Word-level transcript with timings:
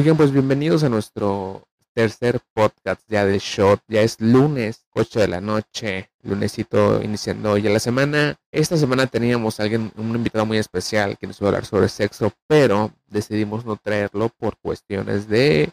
Oigan, 0.00 0.16
pues 0.16 0.32
bienvenidos 0.32 0.82
a 0.82 0.88
nuestro 0.88 1.68
tercer 1.92 2.40
podcast 2.54 3.02
ya 3.06 3.26
de 3.26 3.38
Shot. 3.38 3.82
Ya 3.86 4.00
es 4.00 4.18
lunes, 4.18 4.86
8 4.94 5.20
de 5.20 5.28
la 5.28 5.42
noche, 5.42 6.10
lunesito 6.22 7.02
iniciando 7.02 7.58
ya 7.58 7.68
la 7.68 7.80
semana. 7.80 8.36
Esta 8.50 8.78
semana 8.78 9.06
teníamos 9.08 9.60
alguien, 9.60 9.92
un 9.98 10.16
invitado 10.16 10.46
muy 10.46 10.56
especial 10.56 11.18
que 11.18 11.26
nos 11.26 11.38
iba 11.38 11.48
a 11.48 11.50
hablar 11.50 11.66
sobre 11.66 11.90
sexo, 11.90 12.32
pero 12.46 12.94
decidimos 13.08 13.66
no 13.66 13.76
traerlo 13.76 14.30
por 14.30 14.56
cuestiones 14.56 15.28
de 15.28 15.70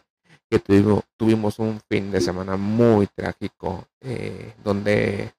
que 0.50 0.58
tuvimos, 0.58 1.04
tuvimos 1.16 1.58
un 1.58 1.80
fin 1.88 2.10
de 2.10 2.20
semana 2.20 2.58
muy 2.58 3.06
trágico, 3.06 3.86
eh, 4.02 4.52
donde 4.62 5.32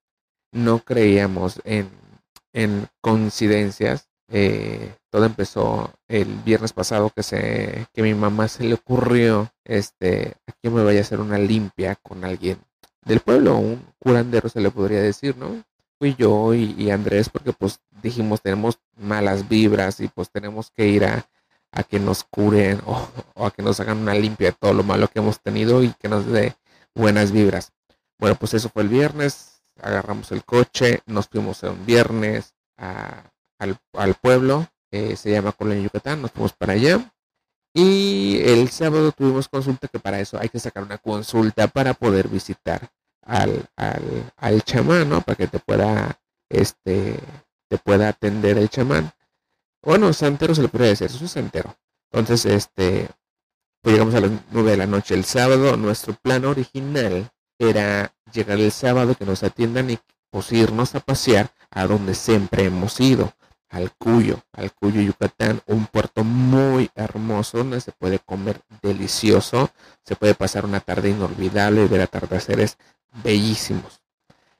no 0.51 0.79
creíamos 0.79 1.61
en, 1.63 1.91
en 2.53 2.87
coincidencias. 3.01 4.09
Eh, 4.29 4.95
todo 5.09 5.25
empezó 5.25 5.91
el 6.07 6.27
viernes 6.45 6.73
pasado 6.73 7.09
que 7.09 7.23
se 7.23 7.87
que 7.93 8.03
mi 8.03 8.13
mamá 8.13 8.47
se 8.47 8.63
le 8.63 8.75
ocurrió 8.75 9.51
este 9.63 10.35
aquí 10.47 10.69
me 10.69 10.83
vaya 10.83 10.99
a 10.99 11.01
hacer 11.01 11.19
una 11.19 11.37
limpia 11.37 11.95
con 11.95 12.23
alguien 12.25 12.59
del 13.09 13.19
pueblo, 13.19 13.57
un 13.57 13.83
curandero 13.97 14.49
se 14.49 14.61
le 14.61 14.71
podría 14.71 15.01
decir, 15.01 15.35
¿no? 15.37 15.63
Fui 15.97 16.15
yo 16.17 16.53
y, 16.53 16.89
Andrés 16.91 17.29
porque 17.29 17.51
pues 17.51 17.81
dijimos 18.01 18.41
tenemos 18.41 18.79
malas 18.95 19.49
vibras 19.49 19.99
y 19.99 20.07
pues 20.07 20.29
tenemos 20.29 20.71
que 20.71 20.87
ir 20.87 21.03
a, 21.05 21.27
a 21.71 21.83
que 21.83 21.99
nos 21.99 22.23
curen 22.23 22.79
o, 22.85 23.45
a 23.45 23.51
que 23.51 23.61
nos 23.61 23.79
hagan 23.79 23.97
una 23.97 24.13
limpia 24.13 24.49
de 24.49 24.57
todo 24.57 24.73
lo 24.73 24.83
malo 24.83 25.09
que 25.09 25.19
hemos 25.19 25.41
tenido 25.41 25.83
y 25.83 25.91
que 25.93 26.07
nos 26.07 26.25
dé 26.25 26.55
buenas 26.95 27.31
vibras. 27.31 27.73
Bueno, 28.17 28.35
pues 28.35 28.53
eso 28.53 28.69
fue 28.69 28.83
el 28.83 28.89
viernes, 28.89 29.61
agarramos 29.81 30.31
el 30.31 30.45
coche, 30.45 31.01
nos 31.05 31.27
fuimos 31.27 31.63
un 31.63 31.85
viernes 31.85 32.53
a, 32.77 33.31
al, 33.57 33.77
al, 33.93 34.13
pueblo, 34.15 34.67
eh, 34.91 35.15
se 35.15 35.31
llama 35.31 35.51
Colonia 35.51 35.83
Yucatán, 35.83 36.21
nos 36.21 36.31
fuimos 36.31 36.53
para 36.53 36.73
allá. 36.73 37.11
Y 37.73 38.41
el 38.43 38.69
sábado 38.69 39.11
tuvimos 39.11 39.47
consulta, 39.47 39.87
que 39.87 39.99
para 39.99 40.19
eso 40.19 40.39
hay 40.39 40.49
que 40.49 40.59
sacar 40.59 40.83
una 40.83 40.97
consulta 40.97 41.67
para 41.67 41.93
poder 41.93 42.27
visitar 42.27 42.89
al, 43.21 43.65
al, 43.75 44.31
al 44.37 44.63
chamán, 44.63 45.09
¿no? 45.09 45.21
Para 45.21 45.35
que 45.35 45.47
te 45.47 45.59
pueda, 45.59 46.19
este, 46.49 47.19
te 47.67 47.77
pueda 47.77 48.09
atender 48.09 48.57
el 48.57 48.69
chamán. 48.69 49.11
Bueno, 49.83 50.11
santero 50.13 50.55
se 50.55 50.63
le 50.63 50.67
puede 50.67 50.87
decir, 50.89 51.07
eso 51.07 51.23
es 51.23 51.31
santero. 51.31 51.75
Entonces, 52.11 52.45
este, 52.45 53.07
pues 53.81 53.93
llegamos 53.93 54.15
a 54.15 54.21
las 54.21 54.31
9 54.51 54.71
de 54.71 54.77
la 54.77 54.87
noche 54.87 55.13
el 55.13 55.23
sábado. 55.23 55.77
Nuestro 55.77 56.13
plan 56.15 56.45
original 56.45 57.31
era 57.59 58.13
llegar 58.33 58.59
el 58.59 58.71
sábado, 58.71 59.15
que 59.15 59.25
nos 59.25 59.43
atiendan 59.43 59.89
y 59.91 59.99
pues 60.31 60.51
irnos 60.51 60.95
a 60.95 60.99
pasear 60.99 61.51
a 61.71 61.85
donde 61.87 62.15
siempre 62.15 62.65
hemos 62.65 62.99
ido, 62.99 63.33
al 63.69 63.91
Cuyo, 63.95 64.41
al 64.53 64.73
Cuyo 64.73 65.01
Yucatán, 65.01 65.61
un 65.67 65.85
puerto 65.85 66.23
muy 66.23 66.89
hermoso 66.95 67.59
donde 67.59 67.81
se 67.81 67.91
puede 67.91 68.19
comer 68.19 68.61
delicioso, 68.81 69.69
se 70.03 70.15
puede 70.15 70.33
pasar 70.33 70.65
una 70.65 70.79
tarde 70.79 71.09
inolvidable 71.09 71.83
y 71.83 71.87
ver 71.87 72.01
atardeceres 72.01 72.77
bellísimos. 73.23 74.01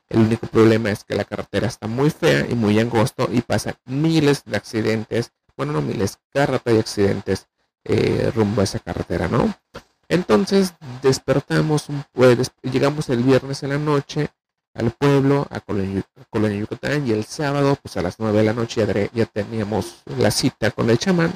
El 0.07 0.19
único 0.21 0.47
problema 0.47 0.89
es 0.89 1.03
que 1.03 1.16
la 1.16 1.23
carretera 1.23 1.67
está 1.67 1.88
muy 1.88 2.09
fea 2.09 2.45
y 2.49 2.55
muy 2.55 2.79
angosto 2.79 3.29
y 3.31 3.41
pasan 3.41 3.75
miles 3.85 4.43
de 4.45 4.57
accidentes, 4.57 5.33
bueno, 5.55 5.73
no 5.73 5.81
miles, 5.81 6.19
cada 6.31 6.59
de 6.63 6.79
accidentes 6.79 7.47
eh, 7.83 8.31
rumbo 8.35 8.61
a 8.61 8.63
esa 8.63 8.79
carretera, 8.79 9.27
¿no? 9.27 9.53
Entonces 10.07 10.73
despertamos, 11.03 11.89
un, 11.89 12.03
pues, 12.11 12.51
llegamos 12.63 13.09
el 13.09 13.23
viernes 13.23 13.61
en 13.61 13.69
la 13.69 13.78
noche 13.78 14.29
al 14.79 14.91
pueblo, 14.91 15.45
a 15.50 15.59
Colonia, 15.59 16.57
Yucatán, 16.57 17.06
y 17.06 17.12
el 17.12 17.25
sábado, 17.25 17.78
pues 17.81 17.97
a 17.97 18.01
las 18.01 18.17
9 18.17 18.38
de 18.38 18.44
la 18.45 18.53
noche 18.53 19.09
ya, 19.13 19.25
teníamos 19.25 20.03
la 20.17 20.31
cita 20.31 20.72
con 20.72 20.90
el 20.90 20.97
chamán. 20.97 21.34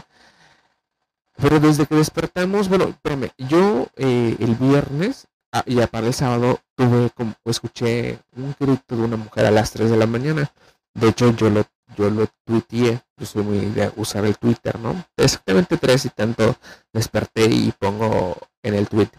Pero 1.36 1.60
desde 1.60 1.86
que 1.86 1.96
despertamos, 1.96 2.70
bueno, 2.70 2.86
espérame, 2.86 3.32
yo 3.38 3.88
eh, 3.98 4.38
el 4.40 4.56
viernes 4.56 5.28
ah, 5.52 5.64
y 5.66 5.76
para 5.88 6.08
el 6.08 6.14
sábado 6.14 6.60
tuve 6.76 7.10
como, 7.10 7.34
escuché 7.46 8.20
un 8.36 8.56
grito 8.58 8.96
de 8.96 9.04
una 9.04 9.18
mujer 9.18 9.46
a 9.46 9.52
las 9.52 9.72
3 9.72 9.90
de 9.90 9.98
la 9.98 10.08
mañana. 10.08 10.50
De 10.94 11.10
hecho, 11.10 11.36
yo 11.36 11.50
lo, 11.50 11.66
yo 11.98 12.10
lo 12.10 12.28
tuiteé, 12.46 13.02
yo 13.18 13.26
soy 13.26 13.44
muy 13.44 13.60
de 13.60 13.92
usar 13.98 14.26
el 14.26 14.38
Twitter, 14.38 14.80
¿no? 14.80 15.04
Exactamente 15.18 15.78
tres 15.78 16.06
y 16.06 16.10
tanto 16.10 16.56
desperté 16.94 17.46
y 17.46 17.74
pongo 17.78 18.38
en 18.62 18.76
el 18.76 18.88
tweet. 18.88 19.10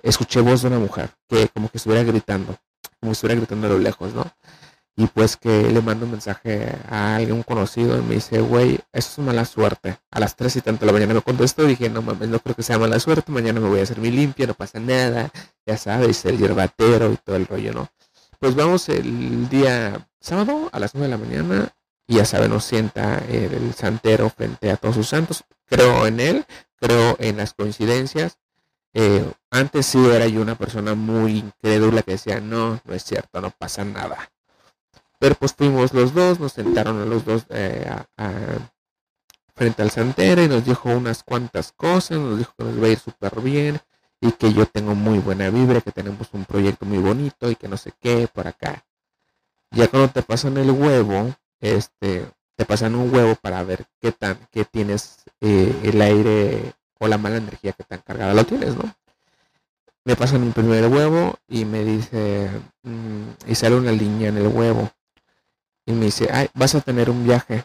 Escuché 0.00 0.42
voz 0.42 0.62
de 0.62 0.68
una 0.68 0.78
mujer 0.78 1.10
que 1.28 1.48
como 1.48 1.70
que 1.70 1.78
estuviera 1.78 2.04
gritando 2.04 2.56
como 3.04 3.12
estuviera 3.12 3.38
gritando 3.38 3.66
a 3.66 3.70
lo 3.70 3.78
lejos, 3.78 4.14
¿no? 4.14 4.24
Y 4.96 5.08
pues 5.08 5.36
que 5.36 5.70
le 5.70 5.82
mando 5.82 6.06
un 6.06 6.12
mensaje 6.12 6.74
a 6.88 7.16
alguien 7.16 7.42
conocido 7.42 7.98
y 7.98 8.02
me 8.02 8.14
dice, 8.14 8.40
güey, 8.40 8.78
eso 8.92 9.10
es 9.10 9.18
mala 9.18 9.44
suerte. 9.44 9.98
A 10.10 10.20
las 10.20 10.36
3 10.36 10.56
y 10.56 10.60
tanto 10.62 10.80
de 10.80 10.86
la 10.86 10.92
mañana 10.92 11.12
me 11.12 11.20
contestó 11.20 11.64
dije, 11.64 11.90
no 11.90 12.00
mames, 12.00 12.30
no 12.30 12.38
creo 12.38 12.56
que 12.56 12.62
sea 12.62 12.78
mala 12.78 12.98
suerte, 12.98 13.30
mañana 13.30 13.60
me 13.60 13.68
voy 13.68 13.80
a 13.80 13.82
hacer 13.82 13.98
mi 13.98 14.10
limpia, 14.10 14.46
no 14.46 14.54
pasa 14.54 14.80
nada, 14.80 15.30
ya 15.66 15.76
sabes, 15.76 16.24
el 16.24 16.38
hierbatero 16.38 17.12
y 17.12 17.16
todo 17.18 17.36
el 17.36 17.46
rollo, 17.46 17.74
¿no? 17.74 17.90
Pues 18.38 18.54
vamos 18.54 18.88
el 18.88 19.50
día 19.50 20.08
sábado 20.18 20.70
a 20.72 20.78
las 20.78 20.94
9 20.94 21.08
de 21.08 21.10
la 21.10 21.22
mañana 21.22 21.68
y 22.06 22.14
ya 22.16 22.24
saben, 22.24 22.52
nos 22.52 22.64
sienta 22.64 23.18
el 23.28 23.74
santero 23.74 24.30
frente 24.30 24.70
a 24.70 24.78
todos 24.78 24.94
sus 24.94 25.08
santos. 25.08 25.44
Creo 25.66 26.06
en 26.06 26.20
él, 26.20 26.46
creo 26.76 27.16
en 27.18 27.36
las 27.36 27.52
coincidencias, 27.52 28.38
eh, 28.94 29.28
antes 29.50 29.86
sí 29.86 29.98
era 30.06 30.26
yo 30.28 30.40
una 30.40 30.54
persona 30.54 30.94
muy 30.94 31.38
incrédula 31.38 32.02
que 32.02 32.12
decía, 32.12 32.40
no, 32.40 32.80
no 32.84 32.94
es 32.94 33.04
cierto, 33.04 33.40
no 33.40 33.50
pasa 33.50 33.84
nada. 33.84 34.30
Pero 35.18 35.34
pues 35.34 35.52
fuimos 35.52 35.92
los 35.92 36.14
dos, 36.14 36.38
nos 36.38 36.52
sentaron 36.52 37.08
los 37.10 37.24
dos 37.24 37.44
eh, 37.50 37.90
frente 39.54 39.82
al 39.82 39.90
santero 39.90 40.42
y 40.42 40.48
nos 40.48 40.64
dijo 40.64 40.90
unas 40.90 41.22
cuantas 41.24 41.72
cosas, 41.72 42.18
nos 42.18 42.38
dijo 42.38 42.52
que 42.56 42.64
nos 42.64 42.82
va 42.82 42.86
a 42.86 42.90
ir 42.90 42.98
súper 42.98 43.40
bien 43.40 43.80
y 44.20 44.32
que 44.32 44.52
yo 44.52 44.66
tengo 44.66 44.94
muy 44.94 45.18
buena 45.18 45.50
vibra, 45.50 45.80
que 45.80 45.92
tenemos 45.92 46.28
un 46.32 46.44
proyecto 46.44 46.86
muy 46.86 46.98
bonito 46.98 47.50
y 47.50 47.56
que 47.56 47.68
no 47.68 47.76
sé 47.76 47.92
qué 48.00 48.28
por 48.32 48.46
acá. 48.46 48.84
Ya 49.70 49.88
cuando 49.88 50.08
te 50.08 50.22
pasan 50.22 50.56
el 50.56 50.70
huevo, 50.70 51.34
este, 51.60 52.26
te 52.56 52.64
pasan 52.64 52.94
un 52.94 53.12
huevo 53.12 53.34
para 53.34 53.62
ver 53.64 53.86
qué 54.00 54.12
tan, 54.12 54.38
qué 54.52 54.64
tienes 54.64 55.24
eh, 55.40 55.74
el 55.82 56.00
aire 56.00 56.74
o 56.98 57.08
la 57.08 57.18
mala 57.18 57.36
energía 57.36 57.72
que 57.72 57.84
tan 57.84 58.00
cargada 58.00 58.34
lo 58.34 58.44
tienes, 58.44 58.76
¿no? 58.76 58.94
Me 60.04 60.16
pasan 60.16 60.42
un 60.42 60.52
primer 60.52 60.86
huevo 60.88 61.36
y 61.48 61.64
me 61.64 61.82
dice, 61.82 62.50
mmm, 62.82 63.30
y 63.46 63.54
sale 63.54 63.76
una 63.76 63.92
línea 63.92 64.28
en 64.28 64.36
el 64.36 64.48
huevo. 64.48 64.90
Y 65.86 65.92
me 65.92 66.06
dice, 66.06 66.28
ay, 66.32 66.48
vas 66.54 66.74
a 66.74 66.80
tener 66.80 67.10
un 67.10 67.24
viaje. 67.24 67.64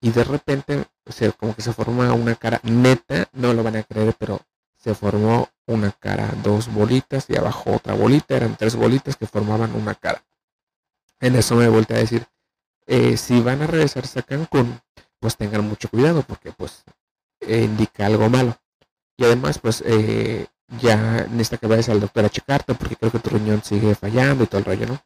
Y 0.00 0.10
de 0.10 0.24
repente, 0.24 0.84
o 1.06 1.12
sea, 1.12 1.32
como 1.32 1.54
que 1.54 1.62
se 1.62 1.72
forma 1.72 2.12
una 2.12 2.34
cara 2.34 2.60
neta, 2.62 3.28
no 3.32 3.54
lo 3.54 3.62
van 3.62 3.76
a 3.76 3.82
creer, 3.82 4.14
pero 4.18 4.40
se 4.76 4.94
formó 4.94 5.48
una 5.66 5.92
cara, 5.92 6.30
dos 6.42 6.72
bolitas 6.72 7.24
y 7.30 7.36
abajo 7.36 7.72
otra 7.72 7.94
bolita, 7.94 8.36
eran 8.36 8.56
tres 8.56 8.76
bolitas 8.76 9.16
que 9.16 9.26
formaban 9.26 9.74
una 9.74 9.94
cara. 9.94 10.22
En 11.20 11.36
eso 11.36 11.54
me 11.56 11.68
vuelve 11.68 11.94
a 11.94 11.98
decir, 11.98 12.26
eh, 12.86 13.16
si 13.16 13.40
van 13.40 13.62
a 13.62 13.66
regresarse 13.66 14.18
a 14.18 14.22
Cancún, 14.22 14.78
pues 15.20 15.38
tengan 15.38 15.66
mucho 15.66 15.88
cuidado 15.88 16.20
porque 16.22 16.52
pues 16.52 16.84
eh, 17.48 17.62
indica 17.64 18.06
algo 18.06 18.28
malo. 18.28 18.56
Y 19.16 19.24
además, 19.24 19.58
pues 19.58 19.82
eh, 19.86 20.46
ya 20.80 21.26
necesita 21.30 21.58
que 21.58 21.66
vayas 21.66 21.88
al 21.88 22.00
doctor 22.00 22.24
a 22.24 22.30
checarte 22.30 22.74
porque 22.74 22.96
creo 22.96 23.12
que 23.12 23.18
tu 23.18 23.30
riñón 23.30 23.62
sigue 23.62 23.94
fallando 23.94 24.44
y 24.44 24.46
todo 24.46 24.58
el 24.58 24.64
rollo, 24.64 24.86
¿no? 24.86 25.00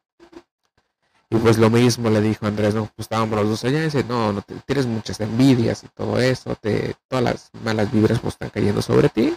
Y 1.31 1.37
pues 1.37 1.59
lo 1.59 1.69
mismo 1.69 2.09
le 2.09 2.23
dijo 2.23 2.47
Andrés, 2.47 2.75
no, 2.75 2.87
pues 2.97 3.05
estábamos 3.05 3.39
los 3.39 3.49
dos 3.51 3.65
allá 3.65 3.81
y 3.81 3.85
dice, 3.85 4.03
no, 4.05 4.33
no 4.33 4.43
tienes 4.65 4.87
muchas 4.87 5.21
envidias 5.21 5.85
y 5.85 5.89
todo 5.89 6.19
eso, 6.19 6.55
te, 6.57 6.97
todas 7.07 7.23
las 7.23 7.51
malas 7.63 7.93
vibras 7.93 8.19
pues 8.21 8.35
están 8.35 8.49
cayendo 8.49 8.81
sobre 8.81 9.11
ti. 9.11 9.37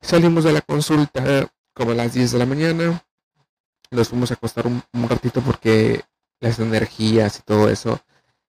Salimos 0.00 0.44
de 0.44 0.52
la 0.52 0.60
consulta 0.60 1.50
como 1.74 1.90
a 1.90 1.94
las 1.94 2.12
10 2.12 2.30
de 2.30 2.38
la 2.38 2.46
mañana, 2.46 3.04
nos 3.90 4.08
fuimos 4.08 4.30
a 4.30 4.34
acostar 4.34 4.66
un 4.66 4.82
ratito 5.08 5.40
porque 5.40 6.04
las 6.40 6.58
energías 6.60 7.38
y 7.40 7.42
todo 7.42 7.68
eso 7.68 8.00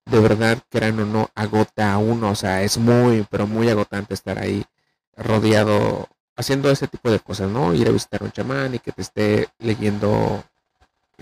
de 0.10 0.20
verdad, 0.20 0.60
crean 0.70 1.00
o 1.00 1.06
no, 1.06 1.30
agota 1.36 1.94
a 1.94 1.98
uno. 1.98 2.32
O 2.32 2.36
sea, 2.36 2.64
es 2.64 2.78
muy, 2.78 3.26
pero 3.30 3.48
muy 3.48 3.70
agotante 3.70 4.14
estar 4.14 4.40
ahí 4.40 4.66
rodeado, 5.16 6.08
haciendo 6.36 6.70
ese 6.72 6.88
tipo 6.88 7.12
de 7.12 7.20
cosas, 7.20 7.50
¿no? 7.50 7.74
Ir 7.74 7.88
a 7.88 7.92
visitar 7.92 8.22
a 8.22 8.26
un 8.26 8.32
chamán 8.32 8.76
y 8.76 8.80
que 8.80 8.92
te 8.92 9.02
esté 9.02 9.50
leyendo 9.60 10.44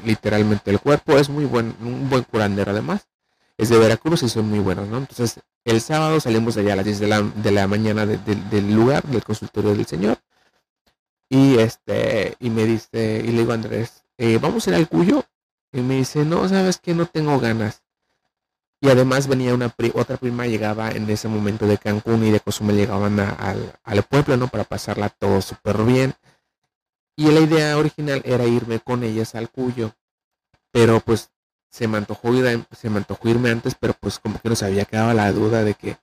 literalmente 0.04 0.72
el 0.72 0.80
cuerpo. 0.80 1.18
Es 1.18 1.30
muy 1.30 1.46
buen, 1.46 1.76
un 1.82 2.10
buen 2.10 2.24
curandero 2.24 2.72
además. 2.72 3.08
Es 3.58 3.70
de 3.70 3.80
Veracruz 3.80 4.24
y 4.24 4.30
son 4.30 4.50
muy 4.50 4.60
buenos, 4.60 4.88
¿no? 4.88 4.98
Entonces, 4.98 5.40
el 5.64 5.82
sábado 5.82 6.20
salimos 6.20 6.56
de 6.56 6.62
allá 6.62 6.74
a 6.74 6.76
las 6.78 6.86
10 6.86 7.00
de 7.00 7.08
la, 7.08 7.22
de 7.22 7.52
la 7.52 7.68
mañana 7.68 8.06
del 8.06 8.76
lugar, 8.76 9.04
del 9.04 9.24
consultorio 9.24 9.74
del 9.74 9.86
señor. 9.86 10.20
Y 11.30 11.58
este, 11.58 12.36
y 12.40 12.50
me 12.50 12.66
dice, 12.66 13.22
y 13.26 13.32
le 13.32 13.40
digo 13.40 13.52
a 13.52 13.56
Andrés, 13.56 14.04
eh, 14.18 14.38
vamos 14.42 14.68
a 14.68 14.72
ir 14.72 14.76
al 14.76 14.88
Cuyo. 14.90 15.24
Y 15.72 15.82
me 15.82 15.96
dice, 15.96 16.24
no, 16.26 16.48
sabes 16.48 16.78
que 16.78 16.94
no 16.94 17.06
tengo 17.06 17.40
ganas. 17.40 17.85
Y 18.86 18.90
además 18.90 19.26
venía 19.26 19.56
una 19.56 19.74
otra 19.96 20.16
prima, 20.18 20.46
llegaba 20.46 20.92
en 20.92 21.10
ese 21.10 21.28
momento 21.28 21.66
de 21.66 21.80
Cancún 21.80 22.24
y 22.24 22.30
de 22.30 22.40
Cozumel 22.40 22.76
llegaban 22.76 23.20
al 23.20 24.04
pueblo, 24.04 24.38
¿no? 24.38 24.48
Para 24.48 24.64
pasarla 24.64 25.10
todo 25.10 25.42
súper 25.42 25.82
bien. 25.82 26.14
Y 27.16 27.32
la 27.32 27.40
idea 27.40 27.76
original 27.80 28.22
era 28.26 28.46
irme 28.46 28.80
con 28.80 29.04
ellas 29.04 29.34
al 29.34 29.50
Cuyo. 29.50 29.96
Pero 30.72 31.00
pues 31.00 31.32
se 31.72 31.88
me 31.88 31.98
antojó, 31.98 32.32
ir, 32.36 32.64
se 32.78 32.92
me 32.92 32.98
antojó 32.98 33.28
irme 33.28 33.50
antes, 33.50 33.74
pero 33.74 33.96
pues 34.00 34.20
como 34.20 34.40
que 34.40 34.50
nos 34.50 34.62
había 34.62 34.86
quedado 34.86 35.16
la 35.16 35.32
duda 35.32 35.64
de 35.64 35.74
que 35.74 35.98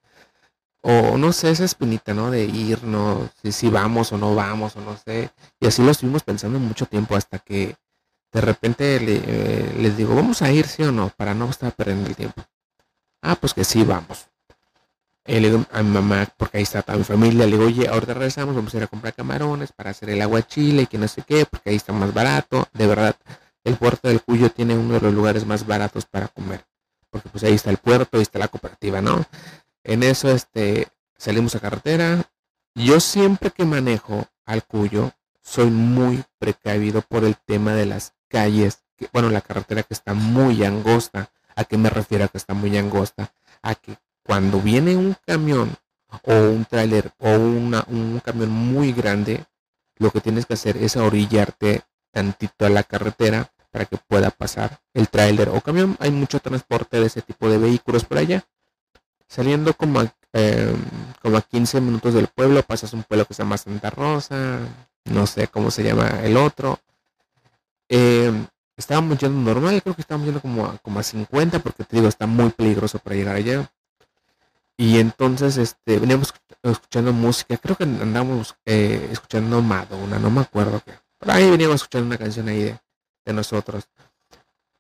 o 0.81 1.17
no 1.17 1.33
sé, 1.33 1.53
esa 1.53 1.65
espinita, 1.65 2.15
¿no? 2.15 2.33
De 2.33 2.47
irnos, 2.47 3.31
si, 3.41 3.53
si 3.53 3.69
vamos 3.69 4.13
o 4.13 4.19
no 4.19 4.35
vamos, 4.35 4.75
o 4.75 4.81
no 4.81 4.97
sé. 4.97 5.31
Y 5.61 5.69
así 5.69 5.85
lo 5.85 5.93
estuvimos 5.93 6.25
pensando 6.25 6.59
mucho 6.59 6.87
tiempo 6.87 7.15
hasta 7.15 7.39
que 7.39 7.77
de 8.33 8.41
repente 8.41 8.99
le, 8.99 9.23
eh, 9.25 9.75
les 9.79 9.97
digo, 9.97 10.17
vamos 10.17 10.43
a 10.43 10.51
ir, 10.51 10.67
sí 10.67 10.83
o 10.83 10.91
no, 10.91 11.11
para 11.17 11.33
no 11.33 11.49
estar 11.49 11.71
perdiendo 11.73 12.09
el 12.09 12.17
tiempo. 12.17 12.43
Ah, 13.23 13.37
pues 13.37 13.55
que 13.55 13.65
sí, 13.65 13.85
vamos. 13.85 14.27
Eh, 15.25 15.41
le 15.41 15.51
digo 15.51 15.65
a 15.71 15.83
mi 15.83 15.91
mamá, 15.91 16.29
porque 16.37 16.59
ahí 16.59 16.65
está 16.65 16.83
toda 16.83 16.99
mi 16.99 17.05
familia, 17.05 17.47
le 17.47 17.53
digo, 17.53 17.65
oye, 17.65 17.89
ahorita 17.89 18.15
regresamos, 18.15 18.57
vamos 18.57 18.75
a 18.75 18.77
ir 18.79 18.83
a 18.83 18.89
comprar 18.89 19.15
camarones 19.15 19.71
para 19.71 19.91
hacer 19.91 20.11
el 20.11 20.21
agua 20.21 20.43
chile 20.43 20.83
y 20.83 20.87
que 20.87 20.99
no 20.99 21.07
sé 21.07 21.23
qué, 21.23 21.47
porque 21.47 21.71
ahí 21.71 21.77
está 21.77 21.93
más 21.93 22.13
barato. 22.13 22.67
De 22.73 22.87
verdad, 22.89 23.17
el 23.65 23.77
puerto 23.77 24.09
del 24.09 24.21
Cuyo 24.23 24.51
tiene 24.51 24.77
uno 24.77 24.95
de 24.95 25.01
los 25.01 25.15
lugares 25.15 25.47
más 25.47 25.65
baratos 25.67 26.07
para 26.07 26.29
comer. 26.29 26.67
Porque 27.11 27.29
pues 27.29 27.45
ahí 27.45 27.55
está 27.55 27.71
el 27.71 27.77
puerto, 27.77 28.17
ahí 28.17 28.23
está 28.23 28.39
la 28.41 28.49
cooperativa, 28.49 29.01
¿no? 29.01 29.25
En 29.85 30.03
eso, 30.03 30.31
este, 30.31 30.89
salimos 31.17 31.55
a 31.55 31.61
carretera. 31.61 32.25
Yo 32.75 32.99
siempre 32.99 33.51
que 33.51 33.65
manejo 33.65 34.27
al 34.45 34.65
Cuyo, 34.65 35.13
soy 35.41 35.71
muy 35.71 36.25
precavido 36.39 37.03
por 37.03 37.25
el 37.25 37.37
tema 37.37 37.75
de 37.75 37.87
las 37.87 38.15
calles. 38.29 38.83
Que, 38.97 39.09
bueno, 39.13 39.29
la 39.31 39.41
carretera 39.41 39.83
que 39.85 39.95
está 39.95 40.15
muy 40.15 40.65
angosta. 40.65 41.31
¿A 41.57 41.65
qué 41.65 41.77
me 41.77 41.91
refiero 41.91 42.25
a 42.25 42.29
que 42.29 42.39
está 42.39 42.55
muy 42.55 42.77
angosta? 42.77 43.33
A 43.63 43.75
que 43.75 43.97
cuando 44.23 44.61
viene 44.61 44.97
un 44.97 45.17
camión 45.27 45.75
o 46.25 46.35
un 46.35 46.65
tráiler 46.65 47.13
o 47.19 47.31
una, 47.31 47.85
un 47.89 48.21
camión 48.21 48.51
muy 48.51 48.93
grande, 48.93 49.45
lo 49.97 50.11
que 50.11 50.21
tienes 50.21 50.47
que 50.47 50.55
hacer 50.55 50.77
es 50.77 50.97
orillarte 50.97 51.83
tantito 52.11 52.67
a 52.67 52.71
la 52.71 52.83
carretera 52.83 53.51
para 53.71 53.87
que 53.87 53.97
pueda 53.97 54.31
pasar 54.31 54.81
el 54.95 55.09
tráiler 55.09 55.49
o 55.49 55.61
camión. 55.61 55.97
Hay 55.99 56.11
mucho 56.11 56.41
transporte 56.41 57.01
de 57.01 57.07
ese 57.07 57.23
tipo 57.23 57.49
de 57.49 57.59
vehículos 57.59 58.05
por 58.05 58.19
allá. 58.19 58.45
Saliendo 59.27 59.73
como 59.75 60.01
a, 60.01 60.15
em, 60.35 60.77
como 61.23 61.39
a 61.39 61.43
15 61.43 61.81
minutos 61.81 62.13
del 62.15 62.27
pueblo, 62.29 62.63
pasas 62.63 62.93
un 62.93 63.03
pueblo 63.03 63.25
que 63.25 63.35
se 63.35 63.43
llama 63.43 63.57
Santa 63.57 63.89
Rosa, 63.91 64.59
no 65.05 65.27
sé 65.27 65.49
cómo 65.49 65.71
se 65.71 65.83
llama 65.83 66.21
el 66.23 66.37
otro. 66.37 66.79
Em, 67.89 68.47
estábamos 68.77 69.19
yendo 69.19 69.41
normal, 69.41 69.83
creo 69.83 69.95
que 69.95 70.03
estábamos 70.03 70.27
yendo 70.27 70.41
como 70.41 70.67
a, 70.67 70.79
como 70.79 71.01
a 71.01 71.03
50, 71.03 71.59
porque 71.61 71.85
te 71.85 71.97
digo, 71.97 72.09
está 72.09 72.27
muy 72.27 72.51
peligroso 72.51 72.99
para 72.99 73.17
llegar 73.17 73.37
allá. 73.37 73.71
Y 74.77 74.99
entonces 74.99 75.57
este, 75.59 75.99
veníamos 75.99 76.33
escuchando 76.63 77.13
música, 77.13 77.57
creo 77.57 77.77
que 77.77 77.85
andábamos 77.85 78.57
eh, 78.65 79.09
escuchando 79.13 79.61
Madonna, 79.63 80.19
no 80.19 80.31
me 80.31 80.41
acuerdo 80.41 80.81
qué. 80.85 80.93
Por 81.19 81.31
ahí 81.31 81.51
veníamos 81.51 81.77
escuchando 81.77 82.07
una 82.07 82.19
canción 82.19 82.49
ahí 82.49 82.63
de, 82.63 82.79
de 83.25 83.33
nosotros. 83.33 83.85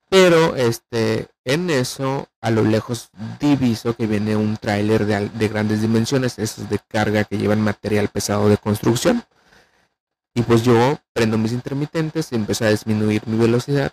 Pero 0.08 0.56
este, 0.56 1.28
en 1.44 1.70
eso, 1.70 2.28
a 2.40 2.50
lo 2.50 2.64
lejos 2.64 3.08
diviso 3.40 3.96
que 3.96 4.06
viene 4.06 4.36
un 4.36 4.58
tráiler 4.58 5.06
de, 5.06 5.30
de, 5.30 5.48
grandes 5.48 5.80
dimensiones, 5.80 6.38
esos 6.38 6.68
de 6.68 6.78
carga 6.86 7.24
que 7.24 7.38
llevan 7.38 7.62
material 7.62 8.08
pesado 8.08 8.48
de 8.48 8.58
construcción. 8.58 9.24
Y 10.34 10.42
pues 10.42 10.62
yo 10.62 10.98
prendo 11.12 11.38
mis 11.38 11.52
intermitentes 11.52 12.32
y 12.32 12.36
empiezo 12.36 12.64
a 12.64 12.70
disminuir 12.70 13.26
mi 13.26 13.36
velocidad. 13.36 13.92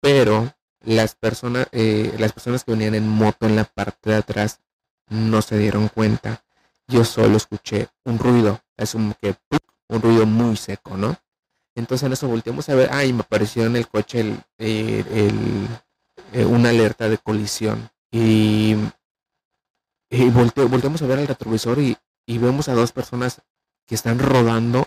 Pero 0.00 0.54
las 0.80 1.14
personas, 1.14 1.66
eh, 1.72 2.14
las 2.18 2.32
personas 2.32 2.64
que 2.64 2.72
venían 2.72 2.94
en 2.94 3.08
moto 3.08 3.46
en 3.46 3.56
la 3.56 3.64
parte 3.64 4.10
de 4.10 4.16
atrás 4.16 4.60
no 5.08 5.42
se 5.42 5.58
dieron 5.58 5.88
cuenta. 5.88 6.44
Yo 6.86 7.04
solo 7.04 7.36
escuché 7.36 7.88
un 8.04 8.18
ruido, 8.18 8.60
es 8.76 8.94
un 8.94 9.14
que 9.20 9.36
un 9.88 10.02
ruido 10.02 10.26
muy 10.26 10.56
seco, 10.56 10.96
¿no? 10.96 11.16
Entonces 11.74 12.06
en 12.06 12.12
eso 12.12 12.28
volteamos 12.28 12.68
a 12.68 12.74
ver, 12.74 12.88
ay, 12.92 13.12
me 13.12 13.20
apareció 13.20 13.64
en 13.64 13.76
el 13.76 13.88
coche 13.88 14.20
el, 14.20 14.40
el, 14.58 15.68
eh, 16.32 16.44
una 16.44 16.70
alerta 16.70 17.08
de 17.08 17.18
colisión. 17.18 17.90
Y, 18.12 18.76
y 20.10 20.30
volteamos 20.30 21.02
a 21.02 21.06
ver 21.06 21.18
el 21.18 21.26
retrovisor 21.26 21.80
y, 21.80 21.96
y, 22.26 22.38
vemos 22.38 22.68
a 22.68 22.74
dos 22.74 22.92
personas 22.92 23.42
que 23.86 23.96
están 23.96 24.20
rodando 24.20 24.86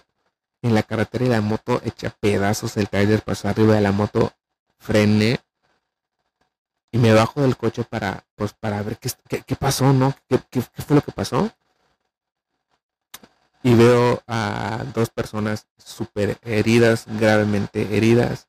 en 0.61 0.73
la 0.73 0.83
carretera 0.83 1.25
y 1.25 1.29
la 1.29 1.41
moto 1.41 1.81
hecha 1.83 2.09
pedazos. 2.19 2.77
El 2.77 2.89
trailer 2.89 3.21
pasó 3.21 3.47
arriba 3.47 3.75
de 3.75 3.81
la 3.81 3.91
moto, 3.91 4.33
frené 4.77 5.39
y 6.91 6.97
me 6.97 7.13
bajo 7.13 7.41
del 7.41 7.57
coche 7.57 7.83
para, 7.83 8.25
pues, 8.35 8.53
para 8.53 8.81
ver 8.81 8.97
qué, 8.97 9.09
qué, 9.27 9.41
qué 9.41 9.55
pasó, 9.55 9.93
¿no? 9.93 10.15
¿Qué, 10.29 10.39
¿Qué, 10.49 10.61
fue 10.61 10.95
lo 10.95 11.01
que 11.01 11.11
pasó? 11.11 11.51
Y 13.63 13.73
veo 13.73 14.23
a 14.27 14.83
dos 14.93 15.09
personas 15.09 15.67
súper 15.77 16.37
heridas, 16.43 17.05
gravemente 17.07 17.97
heridas. 17.97 18.47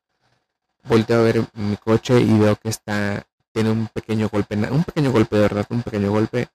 Volteo 0.83 1.19
a 1.19 1.23
ver 1.23 1.45
mi 1.53 1.75
coche 1.77 2.21
y 2.21 2.39
veo 2.39 2.55
que 2.55 2.69
está, 2.69 3.27
tiene 3.51 3.71
un 3.71 3.87
pequeño 3.87 4.29
golpe, 4.29 4.55
un 4.55 4.83
pequeño 4.83 5.11
golpe 5.11 5.35
de 5.35 5.41
verdad, 5.41 5.65
un 5.69 5.83
pequeño 5.83 6.11
golpe. 6.11 6.47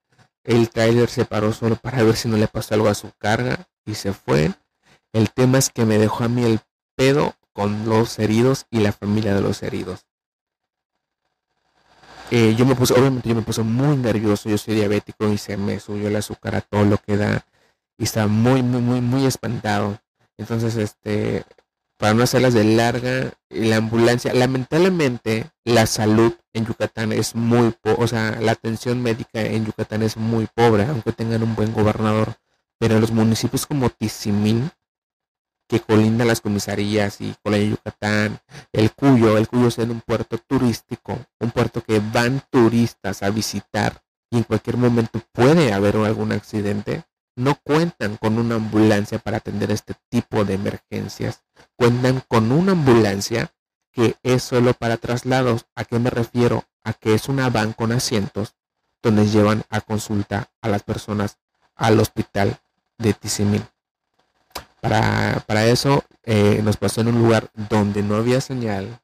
El 0.42 0.70
trailer 0.70 1.08
se 1.08 1.24
paró 1.24 1.52
solo 1.52 1.76
para 1.76 2.02
ver 2.02 2.16
si 2.16 2.28
no 2.28 2.36
le 2.36 2.48
pasó 2.48 2.74
algo 2.74 2.88
a 2.88 2.94
su 2.94 3.12
carga 3.18 3.68
y 3.84 3.94
se 3.94 4.12
fue. 4.12 4.52
El 5.14 5.30
tema 5.30 5.58
es 5.58 5.70
que 5.70 5.84
me 5.84 5.96
dejó 5.96 6.24
a 6.24 6.28
mí 6.28 6.42
el 6.42 6.58
pedo 6.96 7.34
con 7.52 7.88
los 7.88 8.18
heridos 8.18 8.66
y 8.72 8.80
la 8.80 8.90
familia 8.90 9.32
de 9.32 9.42
los 9.42 9.62
heridos. 9.62 10.06
Eh, 12.32 12.56
yo 12.58 12.66
me 12.66 12.74
puse, 12.74 12.94
obviamente 12.94 13.28
yo 13.28 13.36
me 13.36 13.42
puse 13.42 13.62
muy 13.62 13.96
nervioso, 13.96 14.48
yo 14.48 14.58
soy 14.58 14.74
diabético 14.74 15.28
y 15.28 15.38
se 15.38 15.56
me 15.56 15.78
subió 15.78 16.08
el 16.08 16.16
azúcar 16.16 16.56
a 16.56 16.62
todo 16.62 16.84
lo 16.84 16.98
que 16.98 17.16
da 17.16 17.46
y 17.96 18.04
estaba 18.04 18.26
muy, 18.26 18.64
muy, 18.64 18.80
muy, 18.80 19.00
muy 19.00 19.24
espantado. 19.24 20.00
Entonces, 20.36 20.74
este, 20.74 21.44
para 21.96 22.12
no 22.12 22.24
hacerlas 22.24 22.52
de 22.52 22.64
larga, 22.64 23.34
la 23.50 23.76
ambulancia, 23.76 24.34
lamentablemente 24.34 25.46
la 25.62 25.86
salud 25.86 26.34
en 26.52 26.66
Yucatán 26.66 27.12
es 27.12 27.36
muy, 27.36 27.72
o 27.84 28.06
sea, 28.08 28.40
la 28.40 28.50
atención 28.50 29.00
médica 29.00 29.42
en 29.42 29.64
Yucatán 29.64 30.02
es 30.02 30.16
muy 30.16 30.48
pobre, 30.52 30.86
aunque 30.86 31.12
tengan 31.12 31.44
un 31.44 31.54
buen 31.54 31.72
gobernador. 31.72 32.34
Pero 32.80 32.96
en 32.96 33.00
los 33.00 33.12
municipios 33.12 33.64
como 33.64 33.90
Tizimín, 33.90 34.72
que 35.74 35.80
colinda 35.80 36.24
las 36.24 36.40
comisarías 36.40 37.20
y 37.20 37.34
con 37.42 37.50
la 37.50 37.58
Yucatán, 37.58 38.38
el 38.72 38.92
Cuyo, 38.92 39.36
el 39.36 39.48
Cuyo 39.48 39.72
siendo 39.72 39.92
un 39.92 40.02
puerto 40.02 40.38
turístico, 40.38 41.18
un 41.40 41.50
puerto 41.50 41.82
que 41.82 42.00
van 42.12 42.40
turistas 42.48 43.24
a 43.24 43.30
visitar 43.30 44.00
y 44.30 44.36
en 44.36 44.44
cualquier 44.44 44.76
momento 44.76 45.20
puede 45.32 45.72
haber 45.72 45.96
algún 45.96 46.30
accidente, 46.30 47.02
no 47.34 47.58
cuentan 47.64 48.18
con 48.18 48.38
una 48.38 48.54
ambulancia 48.54 49.18
para 49.18 49.38
atender 49.38 49.72
este 49.72 49.94
tipo 50.08 50.44
de 50.44 50.54
emergencias. 50.54 51.42
Cuentan 51.74 52.22
con 52.28 52.52
una 52.52 52.70
ambulancia 52.70 53.52
que 53.90 54.14
es 54.22 54.44
solo 54.44 54.74
para 54.74 54.96
traslados. 54.96 55.66
¿A 55.74 55.84
qué 55.84 55.98
me 55.98 56.10
refiero? 56.10 56.62
A 56.84 56.92
que 56.92 57.14
es 57.14 57.28
una 57.28 57.50
van 57.50 57.72
con 57.72 57.90
asientos 57.90 58.54
donde 59.02 59.26
llevan 59.26 59.64
a 59.70 59.80
consulta 59.80 60.52
a 60.62 60.68
las 60.68 60.84
personas 60.84 61.38
al 61.74 61.98
hospital 61.98 62.60
de 62.96 63.12
Tizimín. 63.12 63.73
Para, 64.84 65.42
para 65.46 65.64
eso 65.64 66.04
eh, 66.24 66.60
nos 66.62 66.76
pasó 66.76 67.00
en 67.00 67.08
un 67.08 67.18
lugar 67.18 67.48
donde 67.70 68.02
no 68.02 68.16
había 68.16 68.42
señal, 68.42 69.00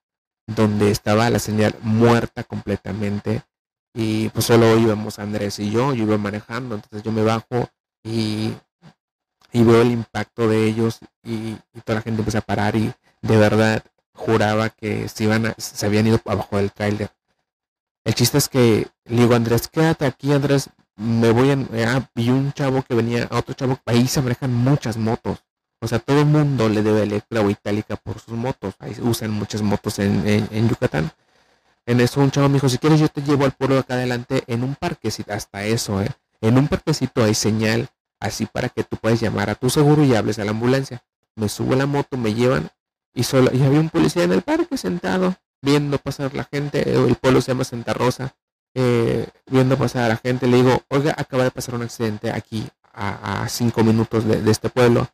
donde 0.46 0.90
estaba 0.90 1.30
la 1.30 1.38
señal 1.38 1.74
muerta 1.80 2.44
completamente. 2.44 3.44
Y 3.94 4.28
pues 4.28 4.44
solo 4.44 4.76
íbamos 4.76 5.18
Andrés 5.18 5.58
y 5.58 5.70
yo, 5.70 5.94
yo 5.94 6.04
iba 6.04 6.18
manejando, 6.18 6.74
entonces 6.74 7.02
yo 7.02 7.12
me 7.12 7.22
bajo 7.22 7.70
y, 8.04 8.52
y 9.52 9.64
veo 9.64 9.80
el 9.80 9.92
impacto 9.92 10.48
de 10.48 10.66
ellos 10.66 10.98
y, 11.24 11.56
toda 11.82 12.00
la 12.00 12.02
gente 12.02 12.20
empieza 12.20 12.40
a 12.40 12.42
parar 12.42 12.76
y 12.76 12.92
de 13.22 13.36
verdad 13.38 13.82
juraba 14.12 14.68
que 14.68 15.08
se 15.08 15.24
iban 15.24 15.54
se 15.56 15.86
habían 15.86 16.06
ido 16.06 16.20
abajo 16.26 16.58
del 16.58 16.72
tráiler. 16.72 17.10
El 18.04 18.14
chiste 18.14 18.36
es 18.36 18.50
que 18.50 18.86
le 19.06 19.22
digo 19.22 19.34
Andrés, 19.34 19.66
quédate 19.68 20.04
aquí 20.04 20.30
Andrés, 20.30 20.68
me 20.96 21.30
voy 21.30 21.52
a... 21.52 21.96
Ah, 21.96 22.10
y 22.16 22.28
un 22.28 22.52
chavo 22.52 22.82
que 22.82 22.94
venía, 22.94 23.28
a 23.30 23.38
otro 23.38 23.54
chavo, 23.54 23.78
ahí 23.86 24.06
se 24.06 24.20
manejan 24.20 24.52
muchas 24.52 24.98
motos 24.98 25.42
o 25.82 25.88
sea, 25.88 25.98
todo 25.98 26.20
el 26.20 26.26
mundo 26.26 26.68
le 26.68 26.82
debe 26.82 27.02
Electra 27.02 27.40
o 27.40 27.48
Itálica 27.48 27.96
por 27.96 28.18
sus 28.20 28.34
motos. 28.34 28.74
Ahí 28.78 28.94
usan 29.00 29.30
muchas 29.30 29.62
motos 29.62 29.98
en, 29.98 30.48
en, 30.50 30.68
Yucatán. 30.68 31.10
En 31.86 32.00
eso 32.00 32.20
un 32.20 32.30
chavo 32.30 32.48
me 32.48 32.54
dijo, 32.54 32.68
si 32.68 32.76
quieres 32.76 33.00
yo 33.00 33.08
te 33.08 33.22
llevo 33.22 33.46
al 33.46 33.52
pueblo 33.52 33.76
de 33.76 33.80
acá 33.80 33.94
adelante 33.94 34.44
en 34.46 34.62
un 34.62 34.74
parquecito, 34.74 35.32
hasta 35.32 35.64
eso, 35.64 36.02
¿eh? 36.02 36.10
En 36.42 36.58
un 36.58 36.68
parquecito 36.68 37.24
hay 37.24 37.34
señal, 37.34 37.88
así 38.20 38.44
para 38.44 38.68
que 38.68 38.84
tú 38.84 38.98
puedas 38.98 39.20
llamar 39.20 39.48
a 39.48 39.54
tu 39.54 39.70
seguro 39.70 40.04
y 40.04 40.14
hables 40.14 40.38
a 40.38 40.44
la 40.44 40.50
ambulancia. 40.50 41.02
Me 41.34 41.48
subo 41.48 41.72
a 41.72 41.76
la 41.76 41.86
moto, 41.86 42.18
me 42.18 42.34
llevan 42.34 42.70
y 43.14 43.22
solo 43.22 43.50
y 43.52 43.62
había 43.62 43.80
un 43.80 43.88
policía 43.88 44.24
en 44.24 44.32
el 44.32 44.42
parque 44.42 44.76
sentado, 44.76 45.36
viendo 45.62 45.96
pasar 45.96 46.34
la 46.34 46.44
gente. 46.44 46.92
El 46.92 47.14
pueblo 47.16 47.40
se 47.40 47.52
llama 47.52 47.64
Santa 47.64 47.94
Rosa. 47.94 48.34
Eh, 48.74 49.26
viendo 49.46 49.76
pasar 49.76 50.04
a 50.04 50.08
la 50.08 50.16
gente, 50.16 50.46
le 50.46 50.58
digo, 50.58 50.82
oiga, 50.88 51.14
acaba 51.16 51.42
de 51.42 51.50
pasar 51.50 51.74
un 51.74 51.82
accidente 51.82 52.30
aquí 52.30 52.68
a, 52.92 53.46
cinco 53.48 53.82
minutos 53.82 54.24
de, 54.24 54.42
de 54.42 54.50
este 54.50 54.68
pueblo 54.68 55.08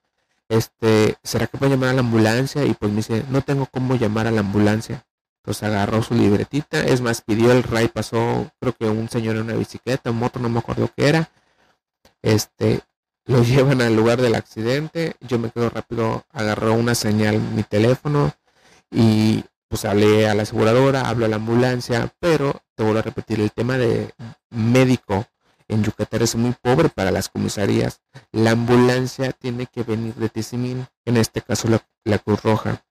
este, 0.49 1.17
¿será 1.23 1.47
que 1.47 1.59
puedo 1.59 1.73
llamar 1.73 1.91
a 1.91 1.95
la 1.95 2.01
ambulancia? 2.01 2.65
Y 2.65 2.75
pues 2.75 2.91
me 2.91 2.99
dice, 2.99 3.25
no 3.31 3.43
tengo 3.43 3.67
cómo 3.67 3.97
llamar 3.97 4.27
a 4.27 4.31
la 4.31 4.41
ambulancia. 4.41 5.07
Entonces 5.43 5.63
agarró 5.63 6.03
su 6.03 6.15
libretita, 6.15 6.85
es 6.85 7.01
más, 7.01 7.23
pidió 7.23 7.53
el 7.53 7.63
ray, 7.63 7.89
pasó, 7.89 8.51
creo 8.61 8.73
que 8.73 8.87
un 8.87 9.09
señor 9.09 9.37
en 9.37 9.43
una 9.43 9.55
bicicleta, 9.55 10.11
un 10.11 10.19
moto, 10.19 10.41
no 10.41 10.49
me 10.49 10.59
acuerdo 10.59 10.91
qué 10.97 11.09
era. 11.09 11.31
Este, 12.23 12.81
lo 13.27 13.43
llevan 13.45 13.81
al 13.81 13.95
lugar 13.95 14.21
del 14.21 14.35
accidente, 14.35 15.15
yo 15.21 15.39
me 15.39 15.51
quedo 15.51 15.71
rápido, 15.71 16.25
agarró 16.33 16.75
una 16.75 16.95
señal 16.95 17.41
mi 17.41 17.63
teléfono 17.63 18.33
y 18.91 19.45
pues 19.69 19.85
hablé 19.85 20.29
a 20.29 20.35
la 20.35 20.43
aseguradora, 20.43 21.09
hablo 21.09 21.27
a 21.27 21.29
la 21.29 21.37
ambulancia, 21.37 22.13
pero 22.21 22.63
te 22.75 22.83
vuelvo 22.83 23.01
a 23.01 23.03
repetir, 23.03 23.41
el 23.41 23.53
tema 23.53 23.79
de 23.79 24.13
médico 24.51 25.27
en 25.69 25.83
Yucatán 25.83 26.23
es 26.23 26.35
muy 26.37 26.53
pobre 26.53 26.89
para 26.89 27.11
las 27.11 27.29
comisarías. 27.29 28.01
La 28.33 28.53
ambulancia 28.53 29.33
tiene 29.33 29.67
que 29.67 29.83
venir 29.83 30.15
de 30.15 30.29
Tizimín, 30.29 30.87
en 31.05 31.17
este 31.17 31.43
caso 31.43 31.69
la, 32.05 32.19
Cruz 32.19 32.43
Roja, 32.43 32.85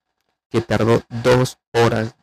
que 0.49 0.61
tardó 0.61 1.03
dos 1.23 1.59
horas 1.73 2.15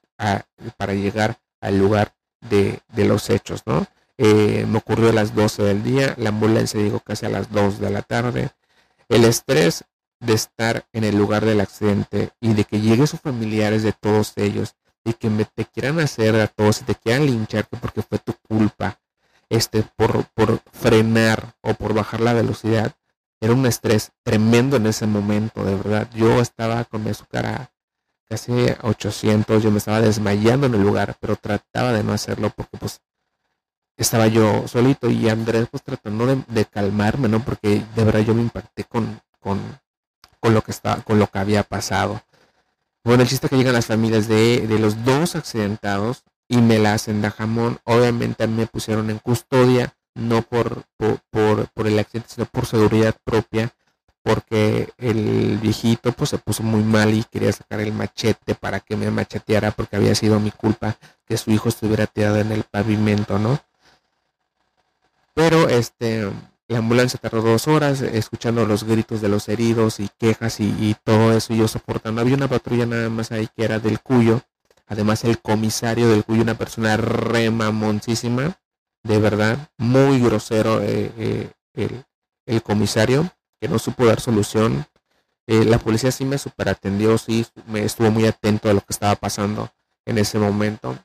para 0.77 0.95
llegar 0.95 1.41
al 1.61 1.79
lugar 1.79 2.15
de, 2.41 2.81
los 2.97 3.31
hechos, 3.31 3.63
¿no? 3.67 3.87
Eh, 4.19 4.67
me 4.69 4.79
ocurrió 4.79 5.09
a 5.09 5.13
las 5.13 5.35
12 5.35 5.63
del 5.63 5.83
día, 5.83 6.15
la 6.19 6.29
ambulancia 6.29 6.81
llegó 6.81 7.01
casi 7.01 7.27
a 7.27 7.31
las 7.31 7.51
2 7.51 7.81
de 7.81 7.91
la 7.91 8.03
tarde. 8.03 8.51
El 9.09 9.25
estrés 9.25 9.85
de 10.21 10.35
estar 10.35 10.87
en 10.93 11.05
el 11.05 11.17
lugar 11.17 11.45
del 11.45 11.61
accidente 11.61 12.31
y 12.41 12.53
de 12.55 12.65
que 12.65 12.81
lleguen 12.81 13.07
sus 13.07 13.21
familiares 13.21 13.83
de 13.83 13.93
todos 13.93 14.35
ellos 14.37 14.77
y 15.05 15.15
que 15.15 15.31
me 15.31 15.45
te 15.45 15.65
quieran 15.65 15.99
hacer 15.99 16.37
a 16.37 16.47
todos 16.47 16.83
y 16.83 16.85
te 16.85 16.95
quieran 16.95 17.27
linchar 17.27 17.67
porque 17.69 18.03
fue 18.03 18.19
tu 18.19 18.35
culpa 18.49 19.02
este 19.53 19.83
por, 19.83 20.25
por 20.35 20.61
frenar 20.73 21.55
o 21.61 21.75
por 21.75 21.95
bajar 21.95 22.21
la 22.21 22.33
velocidad 22.33 22.93
era 23.41 23.53
un 23.53 23.67
estrés 23.67 24.13
tremendo 24.23 24.77
en 24.77 24.87
ese 24.87 25.07
momento 25.07 25.65
de 25.65 25.75
verdad. 25.75 26.09
Yo 26.15 26.41
estaba 26.41 26.85
con 26.85 27.05
mi 27.05 27.11
azúcar 27.11 27.47
a 27.47 27.73
casi 28.29 28.53
800 28.83 29.63
yo 29.63 29.71
me 29.71 29.77
estaba 29.79 30.01
desmayando 30.01 30.67
en 30.67 30.75
el 30.75 30.83
lugar 30.83 31.17
pero 31.21 31.37
trataba 31.37 31.93
de 31.93 32.03
no 32.03 32.15
hacerlo 32.15 32.49
porque 32.49 32.79
pues 32.79 33.03
estaba 33.99 34.27
yo 34.27 34.67
solito 34.69 35.11
y 35.11 35.29
Andrés 35.29 35.69
pues 35.71 35.83
tratando 35.83 36.27
de, 36.27 36.65
calmarme 36.65 37.29
no 37.29 37.45
porque 37.45 37.85
de 37.95 38.05
verdad 38.05 38.21
yo 38.21 38.35
me 38.35 38.41
impacté 38.41 38.85
con 38.85 39.21
con 39.39 39.61
con 40.41 40.55
lo 40.55 40.63
que 40.63 40.71
estaba 40.71 41.03
con 41.03 41.19
lo 41.19 41.27
que 41.27 41.39
había 41.39 41.63
pasado. 41.63 42.23
Bueno, 43.05 43.23
el 43.25 43.29
chiste 43.29 43.49
que 43.49 43.57
llegan 43.57 43.75
las 43.75 43.87
familias 43.87 44.29
de, 44.29 44.65
los 44.81 45.05
dos 45.05 45.35
accidentados 45.35 46.23
y 46.53 46.59
me 46.59 46.79
la 46.79 46.93
hacen 46.93 47.23
de 47.23 47.31
jamón. 47.31 47.79
Obviamente 47.85 48.47
me 48.47 48.67
pusieron 48.67 49.09
en 49.09 49.19
custodia, 49.19 49.95
no 50.15 50.43
por, 50.43 50.85
por, 51.31 51.87
el 51.87 51.99
accidente, 51.99 52.29
sino 52.35 52.47
por 52.47 52.67
seguridad 52.67 53.17
propia, 53.25 53.75
porque 54.23 54.91
el 54.99 55.59
viejito 55.63 56.13
pues 56.13 56.29
se 56.29 56.37
puso 56.37 56.63
muy 56.63 56.83
mal 56.83 57.15
y 57.15 57.25
quería 57.25 57.51
sacar 57.53 57.81
el 57.81 57.95
machete 57.95 58.55
para 58.55 58.81
que 58.81 58.97
me 58.97 59.11
macheteara 59.11 59.71
porque 59.71 59.97
había 59.97 60.15
sido 60.15 60.39
mi 60.41 60.51
culpa 60.51 60.99
que 61.27 61.39
su 61.39 61.51
hijo 61.51 61.71
estuviera 61.71 62.07
tirado 62.07 62.37
en 62.37 62.53
el 62.53 62.65
pavimento, 62.65 63.39
¿no? 63.39 63.59
Pero 65.33 65.71
este 65.71 66.31
la 66.69 66.79
ambulancia 66.79 67.19
tardó 67.19 67.41
dos 67.41 67.67
horas 67.67 68.03
escuchando 68.03 68.67
los 68.67 68.85
gritos 68.85 69.23
de 69.23 69.29
los 69.29 69.49
heridos 69.49 70.01
y 70.01 70.11
quejas 70.19 70.61
y, 70.61 70.95
todo 71.03 71.33
eso 71.33 71.55
y 71.55 71.59
yo 71.59 71.69
soportando. 71.69 72.21
Había 72.21 72.37
una 72.37 72.49
patrulla 72.49 72.85
nada 72.85 73.09
más 73.09 73.33
ahí 73.33 73.49
que 73.57 73.65
era 73.65 73.79
del 73.79 74.01
Cuyo. 74.01 74.43
Además 74.87 75.25
el 75.25 75.41
comisario 75.41 76.09
del 76.09 76.25
Cuyo, 76.25 76.43
una 76.43 76.59
persona 76.59 76.97
remamoncísima, 76.97 78.59
de 79.03 79.19
verdad, 79.19 79.71
muy 79.79 80.21
grosero 80.21 80.81
eh, 80.83 81.51
eh, 81.75 82.03
el, 82.47 82.63
comisario, 82.63 83.31
que 83.61 83.69
no 83.69 83.79
supo 83.79 84.07
dar 84.07 84.21
solución. 84.21 84.87
Eh, 85.47 85.65
la 85.65 85.79
policía 85.79 86.13
sí 86.13 86.25
me 86.25 86.39
superatendió, 86.39 87.19
sí 87.19 87.47
me 87.67 87.85
estuvo 87.85 88.11
muy 88.11 88.27
atento 88.27 88.71
a 88.71 88.75
lo 88.75 88.81
que 88.81 88.93
estaba 88.93 89.17
pasando 89.17 89.71
en 90.05 90.19
ese 90.19 90.39
momento. 90.39 90.99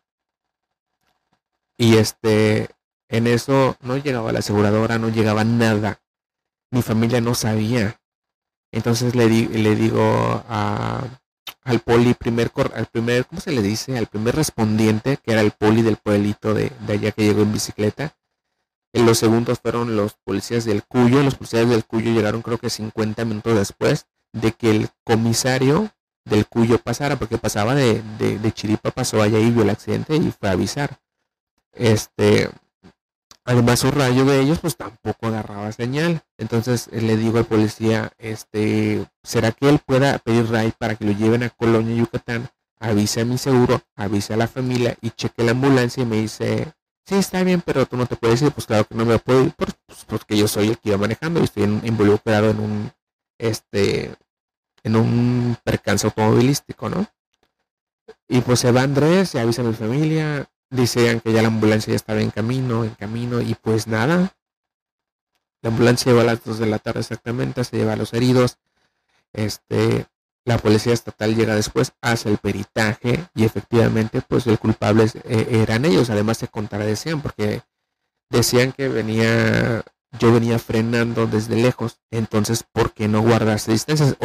Y 1.77 1.97
este, 1.97 2.69
en 3.09 3.27
eso 3.27 3.77
no 3.81 3.97
llegaba 3.97 4.31
la 4.31 4.39
aseguradora, 4.39 4.97
no 4.97 5.09
llegaba 5.09 5.43
nada. 5.43 6.01
Mi 6.71 6.81
familia 6.81 7.21
no 7.21 7.35
sabía. 7.35 7.99
Entonces 8.71 9.15
le, 9.15 9.27
le 9.27 9.75
digo 9.75 10.43
al 11.67 11.81
poli, 11.81 12.13
primer, 12.13 12.49
al 12.75 12.85
primer, 12.85 13.25
¿cómo 13.25 13.41
se 13.41 13.51
le 13.51 13.61
dice? 13.61 13.97
Al 13.97 14.07
primer 14.07 14.35
respondiente, 14.35 15.17
que 15.17 15.33
era 15.33 15.41
el 15.41 15.51
poli 15.51 15.81
del 15.81 15.97
pueblito 15.97 16.53
de, 16.53 16.71
allá 16.87 17.11
que 17.11 17.25
llegó 17.25 17.41
en 17.41 17.51
bicicleta. 17.51 18.15
En 18.93 19.05
los 19.05 19.17
segundos 19.17 19.59
fueron 19.59 19.97
los 19.97 20.13
policías 20.23 20.63
del 20.63 20.85
Cuyo. 20.85 21.21
Los 21.23 21.35
policías 21.35 21.69
del 21.69 21.83
Cuyo 21.83 22.11
llegaron 22.11 22.41
creo 22.41 22.57
que 22.57 22.69
50 22.69 23.25
minutos 23.25 23.53
después 23.53 24.07
de 24.31 24.53
que 24.53 24.71
el 24.71 24.87
comisario 25.03 25.91
del 26.23 26.47
Cuyo 26.47 26.79
pasara, 26.79 27.17
porque 27.17 27.37
pasaba 27.37 27.75
de, 27.75 28.01
de, 28.17 28.39
de 28.39 28.51
Chiripa, 28.53 28.91
pasó 28.91 29.21
allá 29.21 29.37
y 29.37 29.51
vio 29.51 29.63
el 29.63 29.69
accidente 29.69 30.15
y 30.15 30.31
fue 30.31 30.47
a 30.47 30.53
avisar. 30.53 31.01
Este, 31.73 32.49
Además, 33.47 33.81
un 33.85 33.93
rayo 33.93 34.25
de 34.25 34.41
ellos 34.41 34.59
pues 34.59 34.75
tampoco 34.75 35.27
agarraba 35.27 35.71
señal. 35.71 36.21
Entonces 36.37 36.89
eh, 36.91 36.99
le 36.99 37.15
digo 37.15 37.37
al 37.37 37.45
policía, 37.45 38.11
este, 38.17 39.05
¿será 39.23 39.53
que 39.53 39.69
él 39.69 39.79
pueda 39.79 40.19
pedir 40.19 40.51
RAI 40.51 40.73
para 40.77 40.95
que 40.95 41.05
lo 41.05 41.13
lleven 41.13 41.43
a 41.43 41.49
Colonia, 41.49 41.95
Yucatán? 41.95 42.49
Avise 42.77 43.21
a 43.21 43.25
mi 43.25 43.37
seguro, 43.37 43.81
avise 43.95 44.33
a 44.33 44.37
la 44.37 44.49
familia 44.49 44.97
y 45.01 45.11
cheque 45.11 45.45
la 45.45 45.51
ambulancia 45.51 46.03
y 46.03 46.05
me 46.05 46.17
dice, 46.17 46.73
sí, 47.05 47.15
está 47.15 47.41
bien, 47.43 47.61
pero 47.65 47.85
tú 47.85 47.95
no 47.95 48.05
te 48.05 48.17
puedes 48.17 48.41
ir. 48.41 48.51
Pues 48.51 48.67
claro 48.67 48.83
que 48.83 48.95
no 48.95 49.05
me 49.05 49.17
puedo 49.17 49.45
ir 49.45 49.53
pues, 49.55 49.71
porque 50.07 50.35
yo 50.35 50.49
soy 50.49 50.67
el 50.67 50.77
que 50.77 50.89
iba 50.89 50.97
manejando 50.97 51.39
y 51.39 51.45
estoy 51.45 51.63
involucrado 51.63 52.49
en 52.49 52.59
un, 52.59 52.91
este, 53.37 54.13
en 54.83 54.95
un 54.97 55.55
percance 55.63 56.05
automovilístico, 56.05 56.89
¿no? 56.89 57.07
Y 58.27 58.41
pues 58.41 58.59
se 58.59 58.73
va 58.73 58.81
Andrés, 58.81 59.29
se 59.29 59.39
avisa 59.39 59.61
a 59.61 59.65
mi 59.65 59.73
familia, 59.73 60.49
Dicen 60.69 61.21
que 61.21 61.31
ya 61.31 61.41
la 61.41 61.47
ambulancia 61.47 61.91
ya 61.91 61.95
estaba 61.95 62.21
en 62.21 62.31
camino, 62.31 62.83
en 62.83 62.95
camino, 62.95 63.41
y 63.41 63.55
pues 63.55 63.87
nada. 63.87 64.35
La 65.61 65.69
ambulancia 65.69 66.11
lleva 66.11 66.21
a 66.21 66.25
las 66.25 66.43
2 66.43 66.59
de 66.59 66.65
la 66.65 66.79
tarde 66.79 66.99
exactamente, 66.99 67.63
se 67.63 67.77
lleva 67.77 67.93
a 67.93 67.95
los 67.95 68.13
heridos. 68.13 68.57
Este, 69.33 70.07
la 70.47 70.57
policía 70.57 70.93
estatal 70.93 71.35
llega 71.35 71.55
después, 71.55 71.91
hace 72.01 72.29
el 72.29 72.37
peritaje 72.37 73.27
y 73.35 73.43
efectivamente 73.43 74.21
pues 74.21 74.47
el 74.47 74.57
culpable 74.57 75.05
eh, 75.25 75.47
eran 75.61 75.83
ellos. 75.83 76.09
Además 76.09 76.37
se 76.37 76.47
contradecían 76.47 77.21
porque 77.21 77.63
decían 78.29 78.71
que 78.71 78.87
venía, 78.87 79.83
yo 80.17 80.31
venía 80.31 80.57
frenando 80.57 81.27
desde 81.27 81.57
lejos. 81.57 81.99
Entonces, 82.11 82.63
¿por 82.63 82.93
qué 82.93 83.09
no 83.09 83.21
guardarse 83.21 83.73
distancias? 83.73 84.15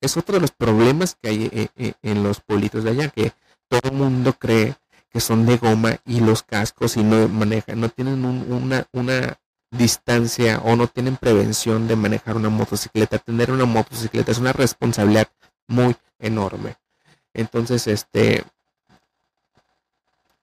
es 0.00 0.16
otro 0.16 0.34
de 0.34 0.40
los 0.40 0.50
problemas 0.50 1.16
que 1.20 1.28
hay 1.28 1.50
eh, 1.52 1.68
eh, 1.76 1.92
en 2.02 2.22
los 2.24 2.40
pueblitos 2.40 2.82
de 2.82 2.90
allá, 2.90 3.08
que 3.08 3.32
todo 3.68 3.80
el 3.84 3.92
mundo 3.92 4.32
cree 4.32 4.74
que 5.12 5.20
son 5.20 5.46
de 5.46 5.56
goma 5.56 5.98
y 6.06 6.20
los 6.20 6.42
cascos 6.42 6.96
y 6.96 7.02
no 7.02 7.28
manejan, 7.28 7.80
no 7.80 7.88
tienen 7.88 8.24
una, 8.24 8.86
una 8.92 9.38
distancia 9.70 10.60
o 10.64 10.76
no 10.76 10.86
tienen 10.86 11.16
prevención 11.16 11.88
de 11.88 11.96
manejar 11.96 12.36
una 12.36 12.48
motocicleta. 12.48 13.18
Tener 13.18 13.50
una 13.50 13.64
motocicleta 13.64 14.32
es 14.32 14.38
una 14.38 14.52
responsabilidad 14.52 15.28
muy 15.66 15.96
enorme. 16.18 16.76
Entonces, 17.34 17.86
este 17.86 18.44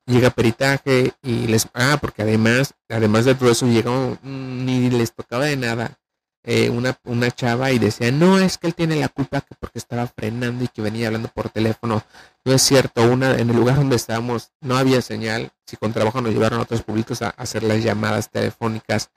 llega 0.06 0.30
peritaje 0.30 1.14
y 1.22 1.48
les 1.48 1.68
ah 1.74 1.98
porque 2.00 2.22
además 2.22 2.74
además 2.88 3.26
de 3.26 3.36
todo 3.36 3.52
eso 3.52 3.68
llega 3.68 3.92
ni 4.24 4.90
les 4.90 5.14
tocaba 5.14 5.46
de 5.46 5.58
nada 5.58 6.00
eh, 6.50 6.70
una, 6.70 6.98
una 7.04 7.30
chava 7.30 7.74
y 7.74 7.78
decía, 7.78 8.10
no, 8.10 8.40
es 8.40 8.58
que 8.58 8.68
él 8.68 8.74
tiene 8.74 8.96
la 8.96 9.10
culpa 9.10 9.42
que 9.42 9.54
porque 9.60 9.80
estaba 9.80 10.08
frenando 10.08 10.64
y 10.64 10.70
que 10.70 10.82
venía 10.82 11.08
hablando 11.08 11.28
por 11.28 11.50
teléfono. 11.50 12.06
No 12.46 12.54
es 12.54 12.62
cierto, 12.62 13.04
una, 13.04 13.38
en 13.38 13.50
el 13.50 13.56
lugar 13.58 13.76
donde 13.76 13.98
estábamos 13.98 14.54
no 14.62 14.78
había 14.78 15.02
señal. 15.02 15.52
Si 15.66 15.76
con 15.76 15.92
trabajo 15.92 16.22
nos 16.22 16.32
llevaron 16.32 16.60
a 16.60 16.64
otros 16.64 16.84
públicos 16.84 17.22
a, 17.22 17.32
hacer 17.32 17.64
las 17.64 17.84
llamadas 17.84 18.32
telefónicas 18.32 19.10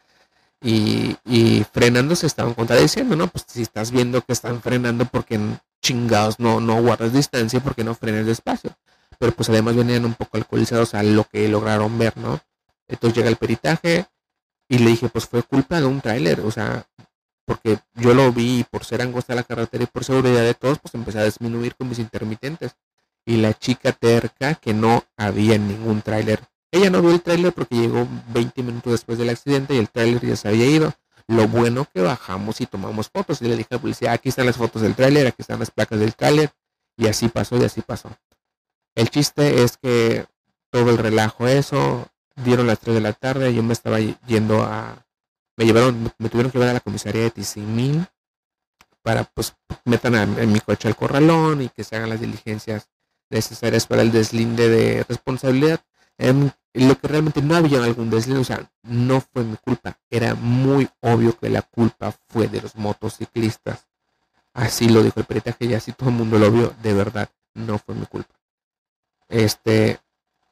y, 0.60 1.16
y 1.24 1.64
frenando 1.72 2.16
se 2.16 2.26
estaban 2.26 2.52
contradiciendo, 2.54 3.14
¿no? 3.14 3.28
Pues 3.28 3.44
si 3.46 3.62
estás 3.62 3.92
viendo 3.92 4.22
que 4.22 4.32
están 4.32 4.60
frenando 4.60 5.04
porque 5.04 5.38
chingados 5.80 6.40
no, 6.40 6.60
no 6.60 6.82
guardas 6.82 7.12
distancia, 7.12 7.60
porque 7.60 7.84
no 7.84 7.94
frenes 7.94 8.26
despacio. 8.26 8.76
Pero 9.20 9.30
pues 9.30 9.48
además 9.50 9.76
venían 9.76 10.04
un 10.04 10.14
poco 10.14 10.36
alcoholizados 10.36 10.94
a 10.94 11.04
lo 11.04 11.22
que 11.22 11.46
lograron 11.46 11.96
ver, 11.96 12.16
¿no? 12.16 12.40
Entonces 12.88 13.16
llega 13.16 13.28
el 13.28 13.36
peritaje 13.36 14.06
y 14.70 14.78
le 14.78 14.90
dije, 14.90 15.08
pues 15.08 15.26
fue 15.26 15.42
culpa 15.42 15.80
de 15.80 15.86
un 15.86 16.00
tráiler, 16.00 16.40
o 16.40 16.50
sea, 16.52 16.86
porque 17.50 17.80
yo 17.96 18.14
lo 18.14 18.30
vi 18.32 18.64
por 18.70 18.84
ser 18.84 19.02
angosta 19.02 19.34
la 19.34 19.42
carretera 19.42 19.82
y 19.82 19.86
por 19.88 20.04
seguridad 20.04 20.42
de 20.42 20.54
todos, 20.54 20.78
pues 20.78 20.94
empecé 20.94 21.18
a 21.18 21.24
disminuir 21.24 21.74
con 21.74 21.88
mis 21.88 21.98
intermitentes. 21.98 22.76
Y 23.26 23.38
la 23.38 23.54
chica 23.54 23.90
terca 23.90 24.54
que 24.54 24.72
no 24.72 25.02
había 25.16 25.58
ningún 25.58 26.00
tráiler. 26.00 26.40
Ella 26.70 26.90
no 26.90 27.02
vio 27.02 27.10
el 27.10 27.20
tráiler 27.20 27.52
porque 27.52 27.74
llegó 27.74 28.06
20 28.28 28.62
minutos 28.62 28.92
después 28.92 29.18
del 29.18 29.30
accidente 29.30 29.74
y 29.74 29.78
el 29.78 29.88
tráiler 29.88 30.24
ya 30.24 30.36
se 30.36 30.46
había 30.46 30.64
ido. 30.64 30.94
Lo 31.26 31.48
bueno 31.48 31.88
que 31.92 32.00
bajamos 32.00 32.60
y 32.60 32.66
tomamos 32.66 33.10
fotos. 33.10 33.42
Y 33.42 33.46
le 33.46 33.56
dije 33.56 33.66
a 33.72 33.74
la 33.74 33.80
policía, 33.80 34.12
aquí 34.12 34.28
están 34.28 34.46
las 34.46 34.56
fotos 34.56 34.82
del 34.82 34.94
tráiler, 34.94 35.26
aquí 35.26 35.42
están 35.42 35.58
las 35.58 35.72
placas 35.72 35.98
del 35.98 36.14
tráiler. 36.14 36.52
Y 36.96 37.08
así 37.08 37.26
pasó 37.26 37.56
y 37.56 37.64
así 37.64 37.80
pasó. 37.80 38.10
El 38.94 39.10
chiste 39.10 39.64
es 39.64 39.76
que 39.76 40.24
todo 40.70 40.90
el 40.90 40.98
relajo 40.98 41.48
eso, 41.48 42.06
dieron 42.36 42.68
las 42.68 42.78
3 42.78 42.94
de 42.94 43.00
la 43.00 43.12
tarde, 43.12 43.52
yo 43.52 43.64
me 43.64 43.72
estaba 43.72 43.98
yendo 43.98 44.62
a, 44.62 45.04
me 45.60 45.66
llevaron, 45.66 46.10
me 46.16 46.30
tuvieron 46.30 46.50
que 46.50 46.56
llevar 46.56 46.70
a 46.70 46.74
la 46.74 46.80
comisaría 46.80 47.20
de 47.20 47.30
Tizimín 47.30 48.06
para 49.02 49.24
pues 49.24 49.54
metan 49.84 50.14
en 50.14 50.50
mi 50.50 50.58
coche 50.60 50.88
al 50.88 50.96
corralón 50.96 51.60
y 51.60 51.68
que 51.68 51.84
se 51.84 51.96
hagan 51.96 52.08
las 52.08 52.20
diligencias 52.20 52.88
necesarias 53.28 53.86
para 53.86 54.00
el 54.00 54.10
deslinde 54.10 54.70
de 54.70 55.04
responsabilidad. 55.06 55.80
En 56.16 56.50
lo 56.72 56.98
que 56.98 57.08
realmente 57.08 57.42
no 57.42 57.56
había 57.56 57.84
algún 57.84 58.08
deslinde, 58.08 58.40
o 58.40 58.44
sea, 58.44 58.70
no 58.84 59.20
fue 59.20 59.44
mi 59.44 59.56
culpa. 59.58 59.98
Era 60.08 60.34
muy 60.34 60.88
obvio 61.00 61.38
que 61.38 61.50
la 61.50 61.60
culpa 61.60 62.14
fue 62.28 62.48
de 62.48 62.62
los 62.62 62.74
motociclistas. 62.76 63.86
Así 64.54 64.88
lo 64.88 65.02
dijo 65.02 65.20
el 65.20 65.26
peritaje 65.26 65.66
y 65.66 65.74
así 65.74 65.92
todo 65.92 66.08
el 66.08 66.14
mundo 66.14 66.38
lo 66.38 66.50
vio. 66.50 66.74
De 66.82 66.94
verdad, 66.94 67.28
no 67.52 67.76
fue 67.78 67.94
mi 67.94 68.06
culpa. 68.06 68.34
Este, 69.28 70.00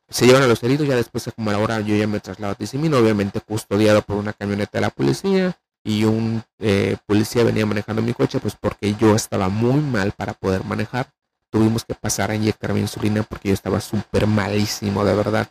se 0.09 0.27
llevan 0.27 0.43
a 0.43 0.47
los 0.47 0.63
heridos, 0.63 0.89
ya 0.89 0.97
después 0.97 1.31
como 1.35 1.53
la 1.53 1.59
hora 1.59 1.81
yo 1.81 1.95
ya 1.95 2.07
me 2.07 2.21
traslado 2.21 2.53
a 2.53 2.55
Tizimín, 2.57 2.95
obviamente 2.95 3.41
custodiado 3.41 4.03
por 4.03 4.17
una 4.17 4.33
camioneta 4.33 4.79
de 4.79 4.81
la 4.83 4.91
policía 4.91 5.59
y 5.85 6.05
un 6.05 6.43
eh, 6.59 6.97
policía 7.07 7.45
venía 7.45 7.67
manejando 7.67 8.03
mi 8.03 8.15
coche, 8.15 8.41
pues 8.41 8.57
porque 8.59 8.95
yo 8.95 9.15
estaba 9.15 9.49
muy 9.49 9.81
mal 9.81 10.13
para 10.13 10.33
poder 10.33 10.65
manejar. 10.65 11.11
Tuvimos 11.51 11.85
que 11.85 11.95
pasar 11.95 12.31
a 12.31 12.35
inyectarme 12.35 12.81
insulina 12.81 13.23
porque 13.23 13.49
yo 13.49 13.55
estaba 13.55 13.81
súper 13.81 14.27
malísimo, 14.27 15.05
de 15.05 15.15
verdad. 15.15 15.49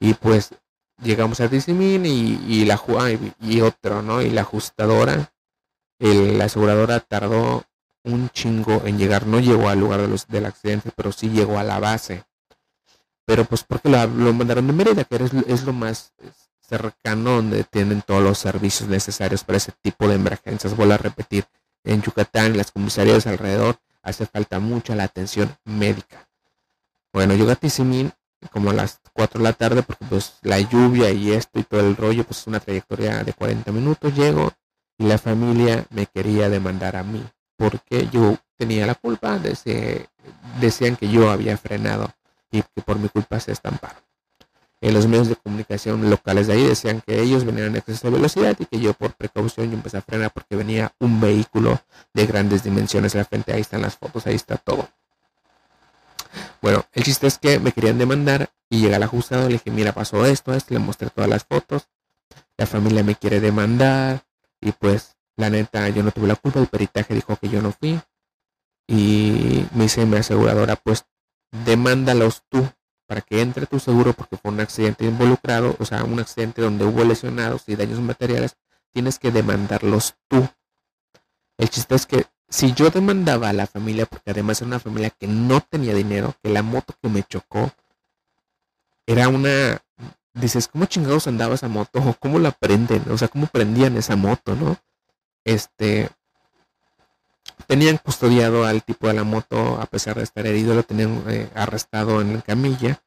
Y 0.00 0.14
pues 0.14 0.50
llegamos 1.02 1.40
a 1.40 1.48
Tizimín 1.48 2.04
y, 2.06 2.64
la 2.64 2.80
y, 3.40 3.56
y 3.56 3.60
otro, 3.60 4.02
¿no? 4.02 4.22
Y 4.22 4.30
la 4.30 4.40
ajustadora, 4.42 5.32
la 5.98 6.44
aseguradora 6.44 7.00
tardó 7.00 7.64
un 8.02 8.30
chingo 8.30 8.82
en 8.86 8.98
llegar. 8.98 9.26
No 9.26 9.40
llegó 9.40 9.68
al 9.68 9.78
lugar 9.78 10.00
de 10.00 10.08
los, 10.08 10.26
del 10.26 10.46
accidente, 10.46 10.90
pero 10.94 11.12
sí 11.12 11.28
llegó 11.28 11.58
a 11.58 11.64
la 11.64 11.78
base. 11.78 12.24
Pero 13.30 13.44
pues 13.44 13.62
porque 13.62 13.88
lo, 13.88 14.08
mandaron 14.34 14.66
de 14.66 14.72
Mérida, 14.72 15.04
que 15.04 15.14
es, 15.46 15.62
lo 15.62 15.72
más 15.72 16.12
cercano 16.68 17.36
donde 17.36 17.62
tienen 17.62 18.02
todos 18.02 18.20
los 18.20 18.38
servicios 18.38 18.88
necesarios 18.88 19.44
para 19.44 19.58
ese 19.58 19.70
tipo 19.82 20.08
de 20.08 20.16
emergencias. 20.16 20.74
Vuelvo 20.76 20.94
a 20.94 20.96
repetir, 20.96 21.44
en 21.84 22.02
Yucatán, 22.02 22.56
las 22.56 22.72
comisarías 22.72 23.28
alrededor, 23.28 23.76
hace 24.02 24.26
falta 24.26 24.58
mucha 24.58 24.96
la 24.96 25.04
atención 25.04 25.56
médica. 25.64 26.28
Bueno, 27.12 27.36
yo 27.36 27.48
a 27.48 27.54
Tizimín 27.54 28.12
como 28.50 28.70
a 28.70 28.74
las 28.74 28.98
4 29.12 29.38
de 29.38 29.44
la 29.44 29.52
tarde, 29.52 29.84
porque 29.84 30.06
pues 30.06 30.34
la 30.42 30.58
lluvia 30.58 31.12
y 31.12 31.30
esto 31.30 31.60
y 31.60 31.62
todo 31.62 31.82
el 31.82 31.96
rollo, 31.96 32.24
pues 32.24 32.40
es 32.40 32.46
una 32.48 32.58
trayectoria 32.58 33.22
de 33.22 33.32
40 33.32 33.70
minutos, 33.70 34.12
llego 34.12 34.50
y 34.98 35.04
la 35.04 35.18
familia 35.18 35.86
me 35.90 36.06
quería 36.06 36.48
demandar 36.48 36.96
a 36.96 37.04
mí 37.04 37.24
porque 37.56 38.08
yo 38.10 38.38
tenía 38.56 38.86
la 38.86 38.96
culpa, 38.96 39.38
decían 40.58 40.96
que 40.96 41.08
yo 41.08 41.30
había 41.30 41.56
frenado 41.56 42.12
y 42.50 42.62
que 42.62 42.82
por 42.82 42.98
mi 42.98 43.08
culpa 43.08 43.38
se 43.40 43.52
estamparon. 43.52 44.02
En 44.82 44.94
los 44.94 45.06
medios 45.06 45.28
de 45.28 45.36
comunicación 45.36 46.08
locales 46.08 46.46
de 46.46 46.54
ahí 46.54 46.66
decían 46.66 47.02
que 47.06 47.20
ellos 47.20 47.44
venían 47.44 47.66
en 47.66 47.76
exceso 47.76 48.08
de 48.08 48.16
velocidad 48.16 48.56
y 48.58 48.64
que 48.64 48.80
yo 48.80 48.94
por 48.94 49.12
precaución 49.12 49.70
yo 49.70 49.74
empecé 49.74 49.98
a 49.98 50.02
frenar 50.02 50.30
porque 50.32 50.56
venía 50.56 50.94
un 50.98 51.20
vehículo 51.20 51.82
de 52.14 52.26
grandes 52.26 52.64
dimensiones 52.64 53.14
la 53.14 53.26
frente. 53.26 53.52
Ahí 53.52 53.60
están 53.60 53.82
las 53.82 53.96
fotos, 53.96 54.26
ahí 54.26 54.34
está 54.34 54.56
todo. 54.56 54.88
Bueno, 56.62 56.86
el 56.94 57.02
chiste 57.02 57.26
es 57.26 57.38
que 57.38 57.58
me 57.58 57.72
querían 57.72 57.98
demandar 57.98 58.50
y 58.70 58.80
llega 58.80 58.96
el 58.96 59.02
ajustado, 59.02 59.48
le 59.48 59.54
dije, 59.54 59.70
mira, 59.70 59.92
pasó 59.92 60.24
esto, 60.24 60.54
esto, 60.54 60.72
le 60.72 60.80
mostré 60.80 61.10
todas 61.10 61.28
las 61.28 61.44
fotos. 61.44 61.88
La 62.56 62.66
familia 62.66 63.02
me 63.02 63.16
quiere 63.16 63.40
demandar 63.40 64.24
y 64.62 64.72
pues 64.72 65.16
la 65.36 65.50
neta, 65.50 65.88
yo 65.90 66.02
no 66.02 66.10
tuve 66.10 66.28
la 66.28 66.36
culpa, 66.36 66.60
el 66.60 66.68
peritaje 66.68 67.14
dijo 67.14 67.36
que 67.36 67.48
yo 67.48 67.60
no 67.60 67.72
fui. 67.72 68.00
Y 68.86 69.66
me 69.74 69.84
dice 69.84 70.06
mi 70.06 70.16
aseguradora, 70.16 70.76
pues 70.76 71.04
demándalos 71.50 72.42
tú 72.48 72.68
para 73.06 73.20
que 73.20 73.40
entre 73.40 73.66
tu 73.66 73.80
seguro 73.80 74.12
porque 74.12 74.36
fue 74.36 74.52
un 74.52 74.60
accidente 74.60 75.04
involucrado, 75.04 75.76
o 75.78 75.84
sea, 75.84 76.04
un 76.04 76.20
accidente 76.20 76.62
donde 76.62 76.84
hubo 76.84 77.04
lesionados 77.04 77.64
y 77.66 77.76
daños 77.76 78.00
materiales, 78.00 78.56
tienes 78.92 79.18
que 79.18 79.30
demandarlos 79.32 80.14
tú. 80.28 80.48
El 81.58 81.68
chiste 81.68 81.94
es 81.94 82.06
que 82.06 82.26
si 82.48 82.72
yo 82.72 82.90
demandaba 82.90 83.48
a 83.48 83.52
la 83.52 83.66
familia, 83.66 84.06
porque 84.06 84.30
además 84.30 84.60
era 84.60 84.68
una 84.68 84.80
familia 84.80 85.10
que 85.10 85.26
no 85.26 85.60
tenía 85.60 85.94
dinero, 85.94 86.34
que 86.42 86.50
la 86.50 86.62
moto 86.62 86.94
que 87.02 87.08
me 87.08 87.22
chocó 87.24 87.72
era 89.06 89.28
una... 89.28 89.82
Dices, 90.32 90.68
¿cómo 90.68 90.86
chingados 90.86 91.26
andaba 91.26 91.56
esa 91.56 91.68
moto? 91.68 92.16
¿Cómo 92.20 92.38
la 92.38 92.52
prenden? 92.52 93.04
O 93.10 93.18
sea, 93.18 93.26
¿cómo 93.26 93.48
prendían 93.48 93.96
esa 93.96 94.14
moto, 94.14 94.54
no? 94.54 94.78
este 95.44 96.10
tenían 97.66 97.98
custodiado 97.98 98.64
al 98.64 98.82
tipo 98.82 99.08
de 99.08 99.14
la 99.14 99.24
moto 99.24 99.80
a 99.80 99.86
pesar 99.86 100.16
de 100.16 100.22
estar 100.22 100.46
herido 100.46 100.74
lo 100.74 100.82
tenían 100.82 101.22
eh, 101.28 101.48
arrestado 101.54 102.20
en 102.20 102.34
la 102.34 102.42
camilla 102.42 103.02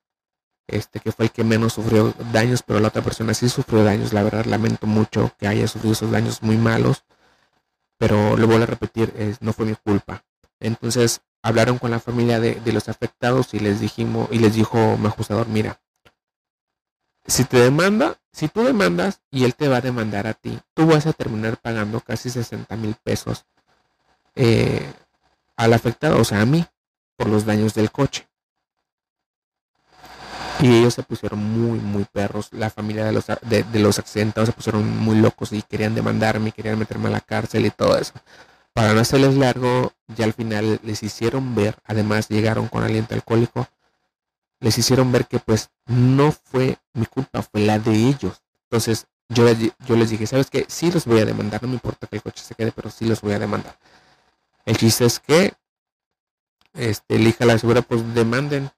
este 0.67 0.99
que 0.99 1.11
fue 1.11 1.25
el 1.25 1.31
que 1.31 1.43
menos 1.43 1.73
sufrió 1.73 2.13
daños 2.31 2.63
pero 2.63 2.79
la 2.79 2.87
otra 2.87 3.01
persona 3.01 3.33
sí 3.33 3.49
sufrió 3.49 3.83
daños. 3.83 4.13
La 4.13 4.23
verdad 4.23 4.45
lamento 4.45 4.87
mucho 4.87 5.31
que 5.37 5.47
haya 5.47 5.67
sufrido 5.67 5.93
esos 5.93 6.11
daños 6.11 6.41
muy 6.41 6.57
malos 6.57 7.03
pero 7.97 8.37
lo 8.37 8.47
vuelvo 8.47 8.63
a 8.63 8.67
repetir 8.67 9.13
no 9.39 9.53
fue 9.53 9.65
mi 9.65 9.75
culpa. 9.75 10.25
Entonces 10.59 11.21
hablaron 11.41 11.77
con 11.77 11.91
la 11.91 11.99
familia 11.99 12.39
de, 12.39 12.55
de 12.55 12.73
los 12.73 12.89
afectados 12.89 13.53
y 13.53 13.59
les 13.59 13.79
dijimos 13.79 14.29
y 14.31 14.39
les 14.39 14.55
dijo 14.55 14.97
mi 14.97 15.07
ajustador 15.07 15.47
mira 15.47 15.79
si 17.25 17.45
te 17.45 17.57
demanda, 17.57 18.17
si 18.33 18.49
tú 18.49 18.63
demandas 18.63 19.21
y 19.31 19.45
él 19.45 19.55
te 19.55 19.69
va 19.69 19.77
a 19.77 19.81
demandar 19.81 20.27
a 20.27 20.33
ti, 20.33 20.59
tú 20.73 20.87
vas 20.87 21.05
a 21.07 21.13
terminar 21.13 21.57
pagando 21.57 22.01
casi 22.01 22.29
60 22.29 22.75
mil 22.75 22.95
pesos 23.01 23.45
eh, 24.35 24.91
al 25.55 25.73
afectado, 25.73 26.19
o 26.19 26.23
sea, 26.23 26.41
a 26.41 26.45
mí, 26.45 26.65
por 27.17 27.27
los 27.27 27.45
daños 27.45 27.73
del 27.73 27.91
coche. 27.91 28.27
Y 30.59 30.77
ellos 30.77 30.93
se 30.93 31.03
pusieron 31.03 31.39
muy, 31.39 31.79
muy 31.79 32.05
perros. 32.05 32.49
La 32.51 32.69
familia 32.69 33.05
de 33.05 33.11
los, 33.11 33.25
de, 33.41 33.65
los 33.79 33.99
accidentados 33.99 34.47
se 34.47 34.53
pusieron 34.53 34.97
muy 34.97 35.17
locos 35.17 35.51
y 35.51 35.61
querían 35.61 35.95
demandarme, 35.95 36.51
querían 36.51 36.79
meterme 36.79 37.07
a 37.07 37.11
la 37.11 37.21
cárcel 37.21 37.65
y 37.65 37.71
todo 37.71 37.97
eso. 37.97 38.13
Para 38.73 38.93
no 38.93 39.01
hacerles 39.01 39.35
largo, 39.35 39.93
ya 40.07 40.25
al 40.25 40.33
final 40.33 40.79
les 40.83 41.03
hicieron 41.03 41.53
ver, 41.53 41.75
además 41.85 42.29
llegaron 42.29 42.67
con 42.67 42.83
aliento 42.83 43.13
alcohólico, 43.13 43.67
les 44.59 44.77
hicieron 44.77 45.11
ver 45.11 45.27
que 45.27 45.39
pues 45.39 45.69
no 45.85 46.31
fue 46.31 46.77
mi 46.93 47.05
culpa, 47.05 47.41
fue 47.41 47.61
la 47.61 47.77
de 47.77 47.93
ellos. 47.93 48.41
Entonces 48.63 49.07
yo, 49.29 49.45
yo 49.85 49.95
les 49.95 50.09
dije, 50.09 50.25
¿sabes 50.25 50.49
qué? 50.49 50.65
Sí 50.69 50.91
los 50.91 51.05
voy 51.05 51.19
a 51.19 51.25
demandar, 51.25 51.61
no 51.61 51.67
me 51.67 51.75
importa 51.75 52.07
que 52.07 52.15
el 52.15 52.21
coche 52.21 52.43
se 52.43 52.55
quede, 52.55 52.71
pero 52.71 52.89
sí 52.89 53.05
los 53.05 53.21
voy 53.21 53.33
a 53.33 53.39
demandar. 53.39 53.77
El 54.65 54.77
chiste 54.77 55.05
es 55.05 55.19
que, 55.19 55.53
este, 56.73 57.15
elija 57.15 57.45
la 57.45 57.57
segura, 57.57 57.81
pues 57.81 58.13
demanden. 58.13 58.71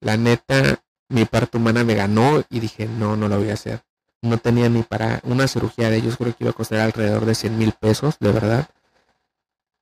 La 0.00 0.16
neta, 0.16 0.82
mi 1.08 1.24
parte 1.24 1.58
humana 1.58 1.84
me 1.84 1.94
ganó 1.94 2.42
y 2.48 2.60
dije, 2.60 2.86
no, 2.86 3.16
no 3.16 3.28
lo 3.28 3.38
voy 3.38 3.50
a 3.50 3.54
hacer. 3.54 3.82
No 4.22 4.38
tenía 4.38 4.68
ni 4.68 4.82
para 4.82 5.20
una 5.24 5.48
cirugía 5.48 5.90
de 5.90 5.96
ellos, 5.96 6.16
creo 6.16 6.34
que 6.34 6.44
iba 6.44 6.50
a 6.50 6.54
costar 6.54 6.80
alrededor 6.80 7.24
de 7.24 7.34
100 7.34 7.58
mil 7.58 7.72
pesos, 7.72 8.16
de 8.20 8.32
verdad. 8.32 8.68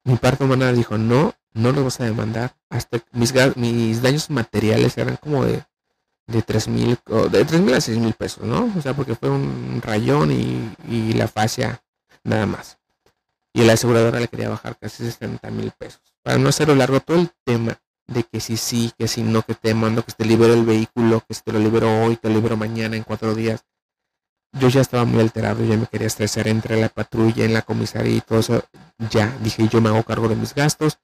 Mi 0.04 0.16
parte 0.16 0.44
humana 0.44 0.72
dijo, 0.72 0.96
no, 0.96 1.34
no 1.52 1.72
los 1.72 1.84
vas 1.84 2.00
a 2.00 2.04
demandar. 2.04 2.56
Hasta 2.70 2.98
mis, 3.12 3.34
mis 3.56 4.02
daños 4.02 4.30
materiales 4.30 4.96
eran 4.96 5.16
como 5.16 5.44
de, 5.44 5.64
de 6.28 6.42
3 6.42 6.68
mil, 6.68 6.98
de 7.30 7.44
tres 7.44 7.60
mil 7.60 7.74
a 7.74 7.80
6 7.80 7.98
mil 7.98 8.12
pesos, 8.12 8.44
¿no? 8.44 8.72
O 8.76 8.82
sea, 8.82 8.94
porque 8.94 9.14
fue 9.16 9.30
un 9.30 9.80
rayón 9.82 10.30
y, 10.30 11.12
la 11.14 11.26
fascia 11.26 11.82
nada 12.22 12.46
más. 12.46 12.77
Y 13.52 13.62
la 13.62 13.74
aseguradora 13.74 14.20
le 14.20 14.28
quería 14.28 14.48
bajar 14.48 14.78
casi 14.78 15.04
60 15.04 15.50
mil 15.50 15.72
pesos. 15.72 16.02
Para 16.22 16.38
no 16.38 16.48
hacerlo 16.48 16.74
largo, 16.74 17.00
todo 17.00 17.18
el 17.18 17.30
tema 17.44 17.80
de 18.06 18.22
que 18.24 18.40
si 18.40 18.56
sí, 18.56 18.92
que 18.98 19.08
si 19.08 19.22
no, 19.22 19.42
que 19.42 19.54
te 19.54 19.74
mando, 19.74 20.04
que 20.04 20.12
te 20.12 20.24
libero 20.24 20.54
el 20.54 20.64
vehículo, 20.64 21.22
que 21.26 21.34
si 21.34 21.42
te 21.42 21.52
lo 21.52 21.58
libero 21.58 22.04
hoy, 22.04 22.16
te 22.16 22.28
lo 22.28 22.34
libero 22.37 22.56
mañana 22.56 22.96
en 22.96 23.02
cuatro 23.02 23.34
días. 23.34 23.64
Yo 24.52 24.68
ya 24.68 24.80
estaba 24.80 25.04
muy 25.04 25.20
alterado, 25.20 25.64
ya 25.64 25.76
me 25.76 25.87
quería 25.87 26.06
estresar 26.06 26.48
entre 26.48 26.80
la 26.80 26.88
patrulla, 26.88 27.44
en 27.44 27.52
la 27.52 27.62
comisaría 27.62 28.16
y 28.16 28.20
todo 28.20 28.38
eso. 28.40 28.64
Ya 29.11 29.37
dije, 29.42 29.68
yo 29.68 29.80
me 29.80 29.90
hago 29.90 30.02
cargo 30.04 30.28
de 30.28 30.37
mis 30.37 30.54
gastos 30.54 30.98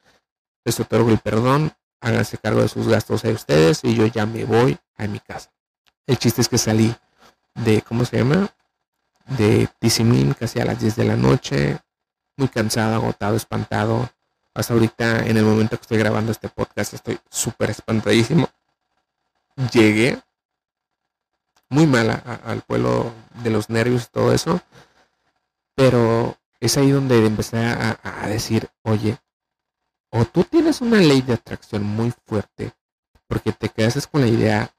les 0.64 0.80
otorgo 0.80 1.11
el 1.11 1.18
perdón, 1.18 1.72
háganse 2.00 2.38
cargo 2.38 2.62
de 2.62 2.68
sus 2.68 2.88
gastos 2.88 3.24
a 3.24 3.28
ustedes 3.28 3.85
y 3.85 3.94
yo 3.94 4.07
ya 4.07 4.26
me 4.26 4.44
voy 4.44 4.78
a 4.96 5.07
mi 5.07 5.20
casa. 5.20 5.52
El 6.07 6.18
chiste 6.18 6.40
es 6.40 6.48
que 6.48 6.59
salí 6.59 6.94
de, 7.54 7.83
¿cómo 7.83 8.04
se 8.04 8.18
llama? 8.18 8.48
De 9.38 9.68
Tizimín 9.78 10.35
casi 10.35 10.61
a 10.61 10.64
las 10.64 10.80
10 10.80 10.96
de 10.96 11.04
la 11.04 11.16
noche, 11.16 11.78
muy 12.37 12.49
cansado, 12.49 12.94
agotado, 12.94 13.37
espantado. 13.37 14.11
Hasta 14.55 14.75
ahorita, 14.75 15.27
en 15.27 15.37
el 15.37 15.44
momento 15.44 15.77
que 15.77 15.83
estoy 15.83 15.99
grabando 15.99 16.33
este 16.33 16.49
podcast, 16.49 16.94
estoy 16.94 17.18
súper 17.31 17.70
espantadísimo. 17.70 18.49
Llegué 19.73 20.20
muy 21.68 21.87
mal 21.87 22.23
al 22.44 22.61
pueblo 22.62 23.12
de 23.42 23.51
los 23.51 23.70
nervios 23.70 24.05
y 24.05 24.12
todo 24.12 24.33
eso. 24.33 24.61
Pero 25.75 26.37
es 26.61 26.77
ahí 26.77 26.90
donde 26.90 27.27
empecé 27.27 27.59
a, 27.59 27.99
a 28.03 28.29
decir, 28.29 28.68
oye, 28.83 29.18
o 30.11 30.25
tú 30.25 30.44
tienes 30.44 30.81
una 30.81 30.99
ley 30.99 31.23
de 31.23 31.35
atracción 31.35 31.83
muy 31.83 32.12
fuerte 32.27 32.73
porque 33.27 33.53
te 33.53 33.68
quedas 33.68 34.07
con 34.07 34.20
la 34.20 34.29
idea 34.29 34.70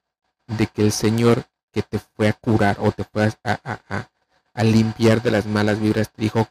de 0.48 0.68
que 0.68 0.82
el 0.82 0.92
Señor 0.92 1.46
que 1.72 1.82
te 1.84 2.00
fue 2.00 2.30
a 2.30 2.34
curar 2.34 2.78
o 2.80 2.92
te 2.94 3.04
fue 3.04 3.30
a, 3.44 4.64
limpiar 4.64 5.22
de 5.22 5.32
las 5.32 5.46
malas 5.46 5.80
vibras 5.82 6.10
te 6.10 6.22
dijo 6.22 6.48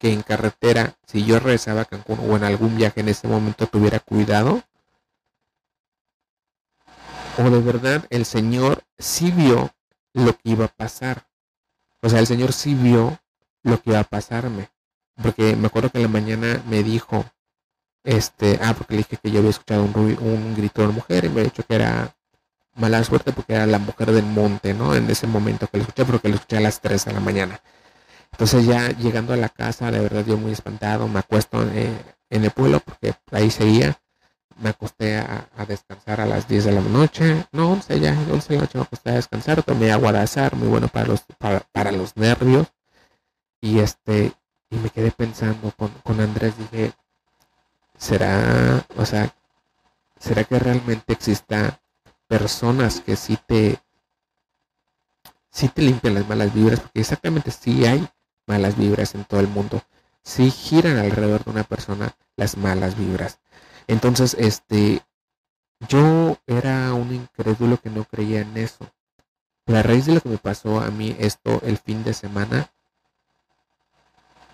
que 0.00 0.12
en 0.14 0.22
carretera, 0.22 0.96
si 1.06 1.24
yo 1.24 1.38
regresaba 1.38 1.82
a 1.82 1.84
Cancún 1.84 2.18
o 2.20 2.34
en 2.34 2.42
algún 2.42 2.76
viaje 2.76 3.00
en 3.00 3.10
ese 3.10 3.28
momento 3.28 3.66
tuviera 3.66 4.00
cuidado. 4.00 4.62
O 7.38 7.50
de 7.50 7.60
verdad 7.60 8.06
el 8.08 8.24
Señor 8.24 8.82
sí 8.98 9.30
vio 9.30 9.74
lo 10.14 10.32
que 10.32 10.50
iba 10.50 10.64
a 10.64 10.68
pasar. 10.68 11.28
O 12.00 12.08
sea, 12.08 12.18
el 12.18 12.26
Señor 12.26 12.54
sí 12.54 12.74
vio 12.74 13.20
lo 13.62 13.80
que 13.82 13.90
iba 13.90 14.00
a 14.00 14.04
pasarme. 14.04 14.70
Porque 15.22 15.54
me 15.54 15.66
acuerdo 15.66 15.90
que 15.90 15.98
en 15.98 16.04
la 16.04 16.08
mañana 16.08 16.62
me 16.66 16.82
dijo, 16.82 17.26
este, 18.02 18.58
ah, 18.62 18.72
porque 18.76 18.94
le 18.94 18.98
dije 18.98 19.18
que 19.18 19.30
yo 19.30 19.40
había 19.40 19.50
escuchado 19.50 19.84
un, 19.84 19.94
un 19.94 20.54
grito 20.56 20.80
de 20.80 20.88
mujer 20.88 21.26
y 21.26 21.28
me 21.28 21.42
ha 21.42 21.44
dicho 21.44 21.62
que 21.62 21.74
era 21.74 22.16
mala 22.74 23.04
suerte 23.04 23.32
porque 23.32 23.52
era 23.52 23.66
la 23.66 23.78
mujer 23.78 24.12
del 24.12 24.24
monte, 24.24 24.72
¿no? 24.72 24.94
En 24.94 25.10
ese 25.10 25.26
momento 25.26 25.66
que 25.66 25.76
lo 25.76 25.82
escuché, 25.82 26.06
porque 26.06 26.30
lo 26.30 26.36
escuché 26.36 26.56
a 26.56 26.60
las 26.60 26.80
3 26.80 27.04
de 27.04 27.12
la 27.12 27.20
mañana. 27.20 27.60
Entonces 28.40 28.64
ya 28.64 28.88
llegando 28.88 29.34
a 29.34 29.36
la 29.36 29.50
casa, 29.50 29.90
de 29.90 30.00
verdad 30.00 30.24
yo 30.24 30.38
muy 30.38 30.52
espantado, 30.52 31.06
me 31.08 31.18
acuesto 31.18 31.62
eh, 31.74 31.92
en 32.30 32.42
el 32.42 32.50
pueblo 32.50 32.80
porque 32.80 33.12
ahí 33.32 33.50
seguía. 33.50 34.00
me 34.56 34.70
acosté 34.70 35.18
a, 35.18 35.46
descansar 35.68 36.22
a 36.22 36.26
las 36.26 36.48
10 36.48 36.64
de 36.64 36.72
la 36.72 36.80
noche, 36.80 37.46
no, 37.52 37.70
11 37.72 38.00
ya, 38.00 38.18
11 38.32 38.48
de 38.48 38.56
la 38.56 38.62
noche 38.62 38.78
me 38.78 38.84
acosté 38.84 39.10
a 39.10 39.14
descansar, 39.16 39.62
tomé 39.62 39.92
agua 39.92 40.12
de 40.12 40.20
azar, 40.20 40.56
muy 40.56 40.68
bueno 40.68 40.88
para 40.88 41.08
los, 41.08 41.26
para, 41.38 41.92
los 41.92 42.16
nervios, 42.16 42.68
y 43.60 43.80
este, 43.80 44.32
y 44.70 44.76
me 44.76 44.88
quedé 44.88 45.10
pensando 45.10 45.70
con, 45.76 45.90
con 46.02 46.18
Andrés, 46.18 46.56
dije, 46.56 46.92
¿será, 47.98 48.86
o 48.96 49.04
sea, 49.04 49.34
será 50.18 50.44
que 50.44 50.58
realmente 50.58 51.12
exista 51.12 51.78
personas 52.26 53.02
que 53.02 53.16
sí 53.16 53.38
te, 53.46 53.78
sí 55.50 55.68
te 55.68 55.82
limpian 55.82 56.14
las 56.14 56.26
malas 56.26 56.54
vibras? 56.54 56.80
Porque 56.80 57.00
exactamente 57.00 57.50
sí 57.50 57.84
hay 57.84 58.08
malas 58.50 58.76
vibras 58.76 59.14
en 59.14 59.24
todo 59.24 59.40
el 59.40 59.48
mundo, 59.48 59.82
sí 60.22 60.50
giran 60.50 60.98
alrededor 60.98 61.44
de 61.44 61.50
una 61.50 61.64
persona 61.64 62.14
las 62.36 62.56
malas 62.56 62.98
vibras 62.98 63.38
entonces, 63.90 64.36
este, 64.38 65.02
yo 65.88 66.38
era 66.46 66.94
un 66.94 67.12
incrédulo 67.12 67.76
que 67.78 67.90
no 67.90 68.04
creía 68.04 68.42
en 68.42 68.56
eso. 68.56 68.88
Pero 69.64 69.80
a 69.80 69.82
raíz 69.82 70.06
de 70.06 70.14
lo 70.14 70.20
que 70.20 70.28
me 70.28 70.38
pasó 70.38 70.80
a 70.80 70.92
mí 70.92 71.16
esto 71.18 71.60
el 71.64 71.76
fin 71.76 72.04
de 72.04 72.14
semana, 72.14 72.70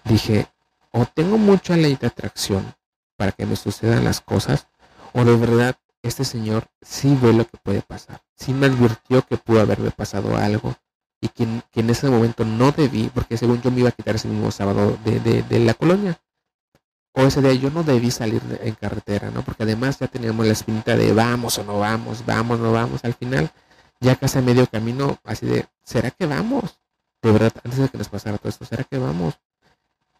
dije, 0.05 0.49
o 0.91 1.05
tengo 1.05 1.37
mucha 1.37 1.77
ley 1.77 1.97
de 1.97 2.07
atracción 2.07 2.75
para 3.17 3.33
que 3.33 3.45
me 3.45 3.57
sucedan 3.57 4.05
las 4.05 4.23
cosas, 4.23 4.69
o 5.13 5.23
de 5.23 5.37
verdad 5.37 5.77
este 6.03 6.25
señor 6.25 6.69
sí 6.81 7.15
ve 7.21 7.35
lo 7.35 7.47
que 7.47 7.59
puede 7.59 7.83
pasar. 7.83 8.23
Sí 8.37 8.55
me 8.55 8.69
advirtió 8.69 9.21
que 9.21 9.37
pudo 9.37 9.61
haberme 9.61 9.91
pasado 9.91 10.39
algo 10.39 10.75
que, 11.37 11.81
en 11.81 11.91
ese 11.91 12.09
momento 12.09 12.45
no 12.45 12.73
debí, 12.73 13.11
porque 13.15 13.37
según 13.37 13.61
yo 13.63 13.71
me 13.71 13.81
iba 13.81 13.91
a 13.91 13.93
quitar 13.93 14.17
ese 14.17 14.29
mismo 14.29 14.51
sábado 14.51 14.99
de 15.05 15.59
la 15.61 15.75
colonia 15.75 16.19
o 17.17 17.23
ese 17.23 17.41
día 17.41 17.55
yo 17.55 17.71
no 17.71 17.83
debí 17.83 18.11
salir 18.11 18.43
en 18.61 18.75
carretera, 18.75 19.31
¿no? 19.31 19.41
Porque 19.41 19.63
además 19.63 19.99
ya 19.99 20.07
teníamos 20.07 20.47
la 20.47 20.53
espinita 20.53 20.95
de 20.97 21.15
vamos 21.15 21.57
o 21.59 21.65
no 21.65 21.79
vamos, 21.79 22.25
vamos, 22.27 22.61
no 22.61 22.73
vamos. 22.73 23.05
Al 23.07 23.15
final, 23.15 23.51
ya 24.01 24.17
casi 24.17 24.39
a 24.39 24.43
medio 24.43 24.67
camino, 24.67 25.19
así 25.25 25.47
de, 25.47 25.67
¿será 25.83 26.11
que 26.11 26.27
vamos? 26.27 26.79
De 27.23 27.33
verdad, 27.33 27.53
antes 27.65 27.79
de 27.79 27.89
que 27.89 27.97
nos 27.97 28.11
pasara 28.11 28.37
todo 28.37 28.51
esto, 28.51 28.67
¿será 28.67 28.85
que 28.85 28.99
vamos? 28.99 29.41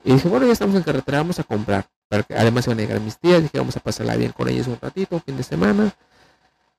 Y 0.05 0.15
dije, 0.15 0.27
bueno, 0.27 0.47
ya 0.47 0.53
estamos 0.55 0.75
en 0.75 0.85
carretera, 0.85 1.19
vamos 1.19 1.39
a 1.39 1.45
comprar. 1.45 1.87
Porque 2.09 2.35
además 2.35 2.67
iban 2.67 2.79
a 2.79 2.83
llegar 2.83 3.01
mis 3.01 3.19
tías, 3.19 3.43
dije, 3.43 3.59
vamos 3.59 3.77
a 3.77 3.81
pasarla 3.81 4.17
bien 4.17 4.33
con 4.33 4.49
ellos 4.49 4.67
un 4.67 4.79
ratito, 4.81 5.21
fin 5.21 5.37
de 5.37 5.43
semana. 5.43 5.95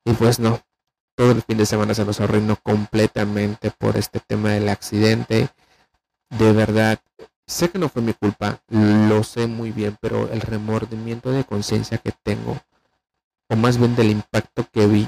Y 0.04 0.14
pues 0.14 0.40
no, 0.40 0.60
todo 1.18 1.32
el 1.32 1.42
fin 1.42 1.58
de 1.58 1.66
semana 1.66 1.94
se 1.94 2.06
nos 2.06 2.22
arruinó 2.22 2.56
completamente 2.56 3.72
por 3.72 3.98
este 3.98 4.22
tema 4.22 4.52
del 4.52 4.70
accidente. 4.70 5.50
De 6.30 6.54
verdad, 6.54 7.00
Sé 7.48 7.70
que 7.70 7.80
no 7.80 7.88
fue 7.88 8.02
mi 8.02 8.14
culpa, 8.14 8.62
lo 8.68 9.24
sé 9.24 9.48
muy 9.48 9.72
bien, 9.72 9.98
pero 10.02 10.30
el 10.30 10.42
remordimiento 10.42 11.32
de 11.32 11.46
conciencia 11.46 11.98
que 11.98 12.12
tengo, 12.12 12.60
o 13.48 13.56
más 13.56 13.78
bien 13.78 13.96
del 13.96 14.12
impacto 14.12 14.68
que 14.70 14.86
vi, 14.86 15.08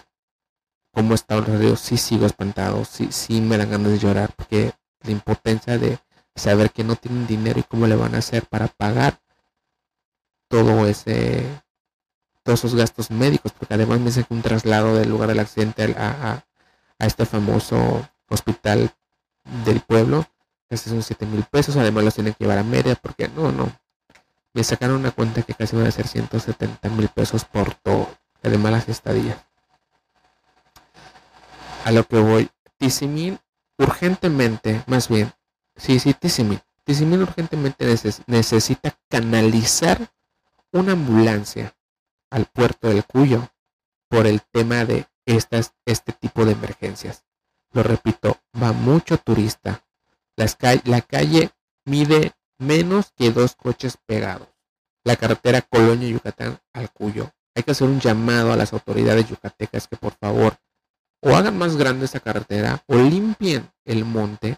cómo 0.94 1.16
está 1.16 1.36
el 1.36 1.46
radio, 1.46 1.76
sí 1.76 1.98
sigo 1.98 2.26
espantado, 2.26 2.86
sí, 2.86 3.10
sí 3.12 3.42
me 3.42 3.58
dan 3.58 3.72
ganas 3.72 3.92
de 3.92 4.00
llorar, 4.00 4.34
porque 4.38 4.72
la 5.02 5.12
impotencia 5.12 5.78
de 5.78 6.00
saber 6.34 6.72
que 6.72 6.86
no 6.86 6.96
tienen 6.96 7.28
dinero 7.28 7.60
y 7.60 7.64
cómo 7.64 7.88
le 7.88 7.98
van 7.98 8.16
a 8.16 8.20
hacer 8.20 8.46
para 8.46 8.70
pagar 8.70 9.20
todo 10.48 10.88
ese 10.88 11.46
todos 12.50 12.66
esos 12.66 12.74
gastos 12.74 13.12
médicos 13.12 13.52
porque 13.52 13.76
además 13.76 14.00
me 14.00 14.12
que 14.12 14.34
un 14.34 14.42
traslado 14.42 14.96
del 14.96 15.08
lugar 15.08 15.30
del 15.30 15.40
accidente 15.40 15.96
a, 15.96 16.44
a 16.98 17.06
este 17.06 17.28
famoso 17.28 18.10
hospital 18.28 18.92
del 19.66 19.82
pueblo 19.82 20.26
este 20.68 20.90
son 20.90 21.04
7 21.04 21.28
mil 21.28 21.44
pesos, 21.44 21.76
además 21.78 22.04
los 22.04 22.16
tienen 22.16 22.34
que 22.34 22.44
llevar 22.44 22.60
a 22.60 22.64
media, 22.64 22.96
porque 22.96 23.28
no, 23.28 23.52
no. 23.52 23.72
Me 24.54 24.64
sacaron 24.64 24.98
una 24.98 25.12
cuenta 25.12 25.42
que 25.42 25.54
casi 25.54 25.76
van 25.76 25.88
a 25.88 25.92
ser 25.92 26.08
170 26.08 26.90
mil 26.90 27.08
pesos 27.10 27.46
por 27.46 27.74
todo, 27.76 28.10
además 28.44 28.72
las 28.72 28.90
estadías. 28.90 29.38
A 31.86 31.92
lo 31.92 32.04
que 32.04 32.18
voy, 32.18 32.50
Tisimin 32.78 33.40
urgentemente, 33.78 34.84
más 34.88 35.08
bien, 35.08 35.32
sí, 35.76 36.00
sí, 36.00 36.14
Tisimin, 36.14 36.62
Tisimin 36.84 37.22
urgentemente 37.22 37.86
necesita 38.28 38.96
canalizar 39.08 40.12
una 40.72 40.94
ambulancia 40.94 41.74
al 42.30 42.46
puerto 42.46 42.90
del 42.90 43.06
Cuyo 43.06 43.50
por 44.08 44.28
el 44.28 44.42
tema 44.42 44.86
de 44.86 45.08
estas, 45.26 45.74
este 45.86 46.14
tipo 46.14 46.46
de 46.46 46.54
emergencias. 46.54 47.26
Lo 47.72 47.84
repito, 47.84 48.38
va 48.62 48.72
mucho 48.72 49.18
turista, 49.18 49.84
la 50.86 51.02
calle 51.02 51.52
mide 51.86 52.34
menos 52.58 53.12
que 53.16 53.32
dos 53.32 53.56
coches 53.56 53.98
pegados. 54.06 54.48
La 55.04 55.16
carretera 55.16 55.62
Colonia-Yucatán 55.62 56.60
al 56.74 56.92
Cuyo. 56.92 57.32
Hay 57.56 57.64
que 57.64 57.72
hacer 57.72 57.88
un 57.88 58.00
llamado 58.00 58.54
a 58.54 58.56
las 58.56 58.74
autoridades 58.74 59.28
yucatecas 59.28 59.88
que 59.88 59.98
por 59.98 60.14
favor 60.14 60.58
o 61.22 61.36
hagan 61.36 61.58
más 61.58 61.76
grande 61.76 62.06
esa 62.06 62.20
carretera 62.20 62.84
o 62.88 62.96
limpien 62.96 63.70
el 63.86 64.06
monte 64.06 64.58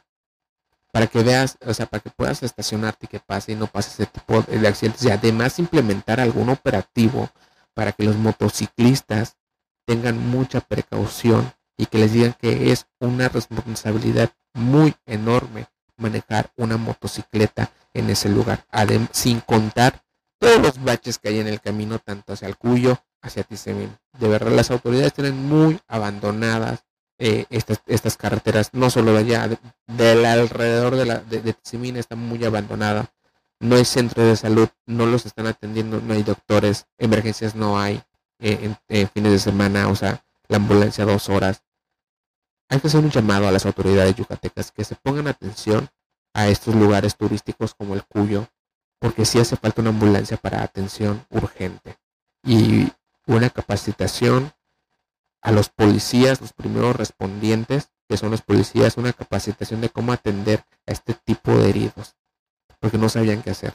para 0.92 1.08
que 1.08 1.24
veas, 1.24 1.58
o 1.66 1.74
sea, 1.74 1.86
para 1.86 2.02
que 2.02 2.10
puedas 2.10 2.44
estacionarte 2.44 3.06
y 3.06 3.10
que 3.10 3.20
pase 3.20 3.54
y 3.54 3.56
no 3.56 3.68
pase 3.68 3.92
ese 3.92 4.12
tipo 4.12 4.42
de 4.42 4.68
accidentes 4.68 5.04
y 5.04 5.10
además 5.10 5.58
implementar 5.58 6.20
algún 6.20 6.50
operativo 6.50 7.30
para 7.74 7.92
que 7.92 8.04
los 8.04 8.16
motociclistas 8.16 9.38
tengan 9.86 10.18
mucha 10.30 10.62
precaución 10.62 11.54
y 11.78 11.86
que 11.88 11.98
les 11.98 12.14
digan 12.14 12.36
que 12.40 12.72
es 12.72 12.88
una 13.00 13.30
responsabilidad 13.30 14.32
muy 14.54 14.94
enorme 15.06 15.68
manejar 15.98 16.52
una 16.58 16.78
motocicleta 16.78 17.72
en 17.94 18.10
ese 18.10 18.30
lugar, 18.30 18.66
sin 19.12 19.40
contar 19.42 20.04
todos 20.40 20.60
los 20.60 20.84
baches 20.84 21.20
que 21.20 21.30
hay 21.30 21.40
en 21.40 21.48
el 21.48 21.62
camino, 21.62 22.00
tanto 22.00 22.34
hacia 22.34 22.48
el 22.48 22.58
Cuyo, 22.58 22.98
hacia 23.22 23.44
Tizemín. 23.44 23.96
De 24.18 24.28
verdad, 24.28 24.52
las 24.52 24.72
autoridades 24.72 25.14
tienen 25.14 25.38
muy 25.48 25.80
abandonadas 25.88 26.84
eh, 27.20 27.46
estas, 27.52 27.82
estas 27.86 28.18
carreteras, 28.18 28.74
no 28.74 28.90
solo 28.90 29.14
de 29.14 29.20
allá, 29.20 29.50
del 29.88 30.26
alrededor 30.26 30.96
de, 30.96 31.06
la, 31.06 31.20
de, 31.20 31.56
está 32.00 32.16
muy 32.16 32.44
abandonada. 32.44 33.12
No 33.62 33.76
hay 33.76 33.86
centro 33.86 34.24
de 34.24 34.36
salud, 34.36 34.68
no 34.88 35.06
los 35.06 35.26
están 35.26 35.46
atendiendo, 35.46 36.02
no 36.02 36.14
hay 36.14 36.24
doctores, 36.24 36.88
emergencias 36.98 37.56
no 37.56 37.80
hay 37.80 38.02
eh, 38.40 38.76
en 38.90 39.08
fines 39.10 39.32
de 39.32 39.40
semana, 39.40 39.88
o 39.88 39.96
sea, 39.96 40.26
la 40.48 40.58
ambulancia 40.58 41.06
dos 41.06 41.30
horas. 41.30 41.64
Hay 42.70 42.80
que 42.80 42.88
hacer 42.88 43.00
un 43.02 43.12
llamado 43.12 43.48
a 43.48 43.52
las 43.52 43.66
autoridades 43.66 44.16
yucatecas 44.16 44.72
que 44.72 44.84
se 44.84 44.96
pongan 44.96 45.28
atención 45.28 45.90
a 46.34 46.48
estos 46.48 46.74
lugares 46.74 47.16
turísticos 47.16 47.76
como 47.76 47.94
el 47.94 48.04
Cuyo, 48.04 48.48
porque 49.00 49.26
sí 49.26 49.40
hace 49.40 49.56
falta 49.56 49.82
una 49.82 49.92
ambulancia 49.92 50.38
para 50.38 50.64
atención 50.64 51.26
urgente. 51.30 51.98
Y 52.44 52.92
una 53.28 53.50
capacitación 53.50 54.54
a 55.42 55.52
los 55.52 55.70
policías, 55.70 56.42
los 56.42 56.54
primeros 56.54 56.96
respondientes, 56.96 57.92
que 58.08 58.18
son 58.18 58.32
los 58.32 58.42
policías, 58.42 58.98
una 58.98 59.14
capacitación 59.14 59.82
de 59.82 59.90
cómo 59.90 60.12
atender 60.14 60.66
a 60.88 60.92
este 60.92 61.14
tipo 61.14 61.56
de 61.58 61.70
heridos, 61.70 62.16
porque 62.82 62.98
no 62.98 63.08
sabían 63.08 63.42
qué 63.42 63.52
hacer. 63.52 63.74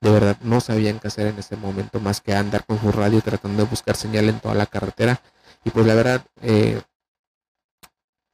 De 0.00 0.10
verdad, 0.10 0.38
no 0.42 0.60
sabían 0.60 1.00
qué 1.00 1.08
hacer 1.08 1.26
en 1.26 1.38
ese 1.38 1.56
momento 1.56 1.98
más 1.98 2.20
que 2.20 2.34
andar 2.34 2.64
con 2.64 2.80
su 2.80 2.92
radio 2.92 3.20
tratando 3.20 3.64
de 3.64 3.68
buscar 3.68 3.96
señal 3.96 4.28
en 4.28 4.38
toda 4.38 4.54
la 4.54 4.66
carretera. 4.66 5.20
Y 5.64 5.70
pues 5.70 5.86
la 5.86 5.94
verdad, 5.94 6.24
eh, 6.42 6.80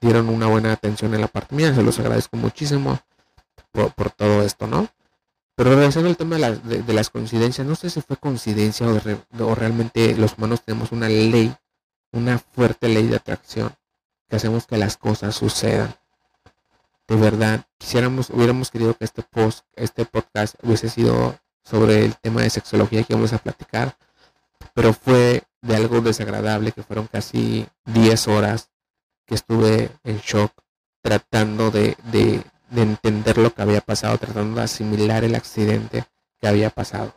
dieron 0.00 0.28
una 0.28 0.46
buena 0.46 0.72
atención 0.72 1.14
en 1.14 1.20
la 1.20 1.28
parte 1.28 1.54
mía, 1.54 1.74
se 1.74 1.82
los 1.82 1.98
agradezco 1.98 2.36
muchísimo 2.36 3.00
por, 3.72 4.10
todo 4.10 4.42
esto, 4.42 4.66
¿no? 4.66 4.88
Pero 5.54 5.70
regresando 5.70 6.08
al 6.08 6.16
tema 6.16 6.36
de, 6.36 6.94
las 6.94 7.10
coincidencias, 7.10 7.66
no 7.66 7.74
sé 7.74 7.90
si 7.90 8.00
fue 8.00 8.16
coincidencia 8.16 8.86
o, 8.86 9.54
realmente 9.54 10.14
los 10.16 10.36
humanos 10.36 10.62
tenemos 10.62 10.92
una 10.92 11.08
ley, 11.08 11.54
una 12.12 12.38
fuerte 12.38 12.88
ley 12.88 13.06
de 13.06 13.16
atracción 13.16 13.74
que 14.28 14.36
hacemos 14.36 14.66
que 14.66 14.76
las 14.76 14.96
cosas 14.96 15.34
sucedan. 15.34 15.94
De 17.08 17.16
verdad, 17.16 17.64
quisiéramos, 17.78 18.30
hubiéramos 18.30 18.70
querido 18.70 18.94
que 18.94 19.04
este 19.04 19.22
post, 19.22 19.64
este 19.74 20.04
podcast 20.04 20.56
hubiese 20.62 20.88
sido 20.88 21.38
sobre 21.62 22.04
el 22.04 22.16
tema 22.16 22.42
de 22.42 22.50
sexología 22.50 23.04
que 23.04 23.14
vamos 23.14 23.32
a 23.32 23.38
platicar, 23.38 23.96
pero 24.74 24.92
fue 24.92 25.44
de 25.62 25.76
algo 25.76 26.00
desagradable 26.00 26.72
que 26.72 26.82
fueron 26.82 27.06
casi 27.06 27.66
10 27.86 28.28
horas 28.28 28.70
que 29.24 29.34
estuve 29.34 29.90
en 30.04 30.18
shock 30.18 30.52
tratando 31.06 31.70
de, 31.70 31.96
entender 32.74 33.38
lo 33.38 33.54
que 33.54 33.62
había 33.62 33.80
pasado, 33.80 34.18
tratando 34.18 34.56
de 34.56 34.64
asimilar 34.64 35.22
el 35.22 35.36
accidente 35.36 36.04
que 36.40 36.48
había 36.48 36.70
pasado. 36.70 37.14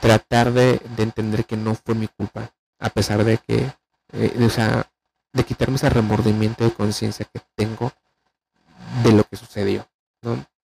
Tratar 0.00 0.52
de, 0.52 0.82
entender 0.98 1.46
que 1.46 1.56
no 1.56 1.74
fue 1.74 1.94
mi 1.94 2.08
culpa, 2.08 2.52
a 2.78 2.90
pesar 2.90 3.24
de 3.24 3.38
que, 3.38 3.72
eh, 4.12 4.44
o 4.44 4.50
sea, 4.50 4.91
de 5.32 5.44
quitarme 5.44 5.76
ese 5.76 5.88
remordimiento 5.88 6.64
de 6.64 6.72
conciencia 6.72 7.26
que 7.32 7.40
tengo 7.54 7.92
de 9.02 9.12
lo 9.12 9.24
que 9.24 9.36
sucedió. 9.36 9.86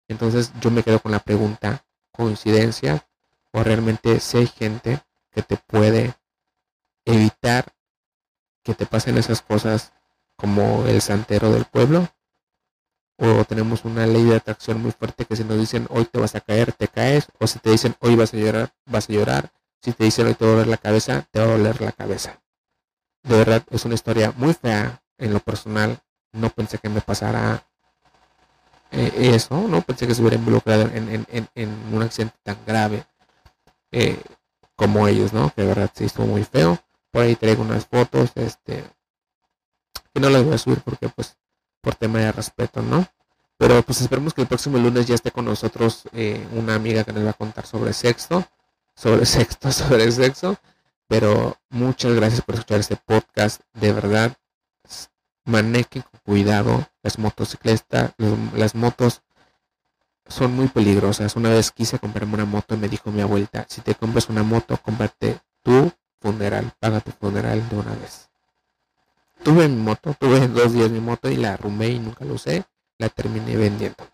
Entonces 0.09 0.53
yo 0.61 0.71
me 0.71 0.83
quedo 0.83 1.01
con 1.01 1.13
la 1.13 1.21
pregunta, 1.21 1.85
¿coincidencia? 2.13 3.07
¿O 3.53 3.63
realmente 3.63 4.21
si 4.21 4.39
hay 4.39 4.47
gente 4.47 5.01
que 5.33 5.43
te 5.43 5.57
puede 5.57 6.15
evitar 7.05 7.73
que 8.63 8.75
te 8.75 8.87
pasen 8.87 9.17
esas 9.17 9.41
cosas 9.41 9.93
como 10.37 10.85
el 10.87 11.01
santero 11.01 11.51
del 11.51 11.65
pueblo. 11.65 12.09
O 13.17 13.45
tenemos 13.45 13.85
una 13.85 14.07
ley 14.07 14.25
de 14.25 14.37
atracción 14.37 14.81
muy 14.81 14.93
fuerte 14.93 15.25
que 15.25 15.35
si 15.35 15.43
nos 15.43 15.59
dicen 15.59 15.87
hoy 15.91 16.05
te 16.05 16.19
vas 16.19 16.35
a 16.35 16.41
caer, 16.41 16.73
te 16.73 16.87
caes. 16.87 17.29
O 17.41 17.47
si 17.47 17.59
te 17.59 17.71
dicen 17.71 17.97
hoy 18.01 18.15
vas 18.15 18.33
a 18.35 18.37
llorar, 18.37 18.75
vas 18.87 19.09
a 19.09 19.13
llorar. 19.13 19.53
Si 19.81 19.93
te 19.93 20.05
dicen 20.05 20.27
hoy 20.27 20.35
te 20.35 20.45
va 20.45 20.51
a 20.51 20.55
doler 20.55 20.69
la 20.69 20.77
cabeza, 20.77 21.27
te 21.31 21.41
va 21.41 21.47
a 21.47 21.57
doler 21.57 21.81
la 21.81 21.93
cabeza. 21.93 22.41
De 23.29 23.37
verdad, 23.37 23.63
es 23.71 23.85
una 23.85 23.95
historia 23.95 24.33
muy 24.37 24.55
fea 24.55 25.03
en 25.19 25.35
lo 25.35 25.41
personal. 25.41 25.99
No 26.33 26.49
pensé 26.49 26.79
que 26.79 26.89
me 26.89 27.03
pasara 27.03 27.63
eh, 28.91 29.33
eso, 29.35 29.69
no 29.69 29.83
pensé 29.83 30.07
que 30.07 30.15
se 30.15 30.23
hubiera 30.23 30.37
involucrado 30.37 30.89
en, 30.95 31.27
un 31.93 32.03
accidente 32.03 32.37
tan 32.43 32.57
grave 32.67 33.05
eh, 33.93 34.19
como 34.77 35.07
ellos, 35.07 35.35
¿no? 35.35 35.53
Que 35.55 35.63
de 35.63 35.69
verdad 35.69 35.91
se 35.95 36.07
hizo 36.07 36.23
muy 36.23 36.43
feo. 36.45 36.79
Por 37.11 37.23
ahí 37.23 37.37
traigo 37.37 37.63
unas 37.63 37.85
fotos, 37.87 38.31
este, 38.35 38.85
que 40.15 40.21
no 40.21 40.31
las 40.31 40.43
voy 40.45 40.55
a 40.55 40.59
subir 40.59 40.81
porque 40.81 41.09
pues 41.11 41.37
por 41.83 41.95
tema 41.95 42.21
de 42.21 42.33
respeto, 42.33 42.81
¿no? 42.81 43.07
Pero 43.59 43.83
pues 43.83 44.01
esperemos 44.01 44.33
que 44.33 44.41
el 44.41 44.47
próximo 44.47 44.79
lunes 44.79 45.07
ya 45.07 45.17
esté 45.17 45.33
con 45.33 45.45
nosotros 45.45 46.05
eh, 46.13 46.47
una 46.53 46.77
amiga 46.77 47.05
que 47.05 47.13
nos 47.13 47.27
va 47.27 47.31
a 47.31 47.35
contar 47.35 47.67
sobre 47.67 47.93
sexo, 47.93 48.47
sobre 48.95 49.27
sexo, 49.27 49.71
sobre 49.71 50.11
sexo. 50.13 50.57
Pero 51.09 51.57
muchas 51.71 52.15
gracias 52.15 52.43
por 52.43 52.55
escuchar 52.55 52.81
este 52.81 52.97
podcast. 52.97 53.63
De 53.73 53.93
verdad, 53.93 54.37
manejen 55.45 56.03
con 56.03 56.21
cuidado 56.23 56.87
las 57.03 57.19
motocicletas, 57.19 58.13
las 58.55 58.75
motos 58.75 59.23
son 60.29 60.55
muy 60.55 60.69
peligrosas. 60.69 61.35
Una 61.37 61.49
vez 61.49 61.73
quise 61.73 61.99
comprarme 61.99 62.35
una 62.35 62.45
moto 62.45 62.75
y 62.75 62.79
me 62.79 62.89
dijo 62.89 63.11
mi 63.11 63.23
abuelita, 63.23 63.67
si 63.69 63.81
te 63.81 63.95
compras 63.95 64.29
una 64.29 64.43
moto, 64.43 64.77
cómprate 64.77 65.41
tu 65.63 65.91
funeral, 66.21 66.73
paga 66.79 67.01
tu 67.01 67.11
funeral 67.13 67.67
de 67.69 67.77
una 67.77 67.95
vez. 67.95 68.29
Tuve 69.43 69.69
mi 69.69 69.77
moto, 69.77 70.15
tuve 70.19 70.47
dos 70.49 70.73
días 70.73 70.91
mi 70.91 71.01
moto 71.01 71.31
y 71.31 71.37
la 71.37 71.55
arrumé 71.55 71.89
y 71.89 71.99
nunca 71.99 72.25
la 72.25 72.35
usé, 72.35 72.65
la 72.99 73.09
terminé 73.09 73.57
vendiendo. 73.57 74.07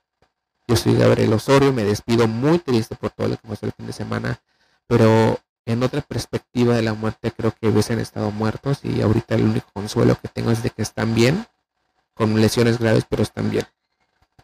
Yo 0.68 0.76
soy 0.76 0.94
Gabriel 0.94 1.32
Osorio, 1.32 1.72
me 1.72 1.82
despido 1.82 2.28
muy 2.28 2.58
triste 2.58 2.94
por 2.94 3.10
todo 3.10 3.28
lo 3.28 3.36
que 3.36 3.48
pasó 3.48 3.66
el 3.66 3.72
fin 3.72 3.86
de 3.86 3.92
semana, 3.92 4.40
pero 4.86 5.38
en 5.66 5.82
otra 5.82 6.00
perspectiva 6.02 6.74
de 6.76 6.82
la 6.82 6.94
muerte 6.94 7.30
creo 7.30 7.52
que 7.52 7.68
hubiesen 7.68 7.98
estado 7.98 8.30
muertos 8.30 8.80
y 8.82 9.00
ahorita 9.00 9.34
el 9.34 9.44
único 9.44 9.66
consuelo 9.72 10.18
que 10.20 10.28
tengo 10.28 10.50
es 10.50 10.62
de 10.62 10.70
que 10.70 10.82
están 10.82 11.14
bien, 11.14 11.46
con 12.14 12.40
lesiones 12.40 12.78
graves, 12.78 13.04
pero 13.08 13.22
están 13.22 13.50
bien. 13.50 13.66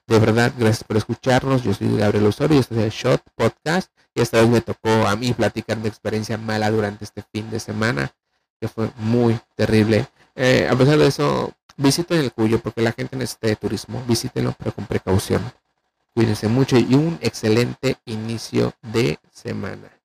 De 0.06 0.18
verdad, 0.18 0.52
gracias 0.59 0.83
por 0.83 0.96
escucharnos. 0.96 1.62
Yo 1.62 1.72
soy 1.72 1.96
Gabriel 1.96 2.26
Osorio 2.26 2.56
y 2.56 2.61
este 2.61 2.74
es 2.74 2.80
el 2.83 2.90
Shot 2.90 3.22
Podcast. 3.37 3.92
Y 4.12 4.20
esta 4.20 4.40
vez 4.40 4.48
me 4.48 4.61
tocó 4.61 4.88
a 5.06 5.14
mí 5.14 5.33
platicar 5.33 5.76
mi 5.76 5.87
experiencia 5.87 6.37
mala 6.37 6.68
durante 6.68 7.04
este 7.04 7.22
fin 7.33 7.48
de 7.48 7.61
semana, 7.61 8.12
que 8.61 8.66
fue 8.66 8.90
muy 8.96 9.38
terrible. 9.54 10.09
Eh, 10.35 10.66
a 10.68 10.74
pesar 10.74 10.98
de 10.98 11.06
eso, 11.06 11.52
visiten 11.76 12.18
el 12.18 12.33
Cuyo 12.33 12.59
porque 12.59 12.83
la 12.83 12.90
gente 12.90 13.16
necesita 13.16 13.46
de 13.46 13.56
turismo. 13.56 14.02
Visítenlo, 14.09 14.52
pero 14.59 14.72
con 14.72 14.87
precaución. 14.87 15.42
Cuídense 16.12 16.48
mucho 16.48 16.76
y 16.76 16.92
un 16.94 17.16
excelente 17.22 17.96
inicio 18.04 18.72
de 18.83 19.20
semana. 19.30 19.99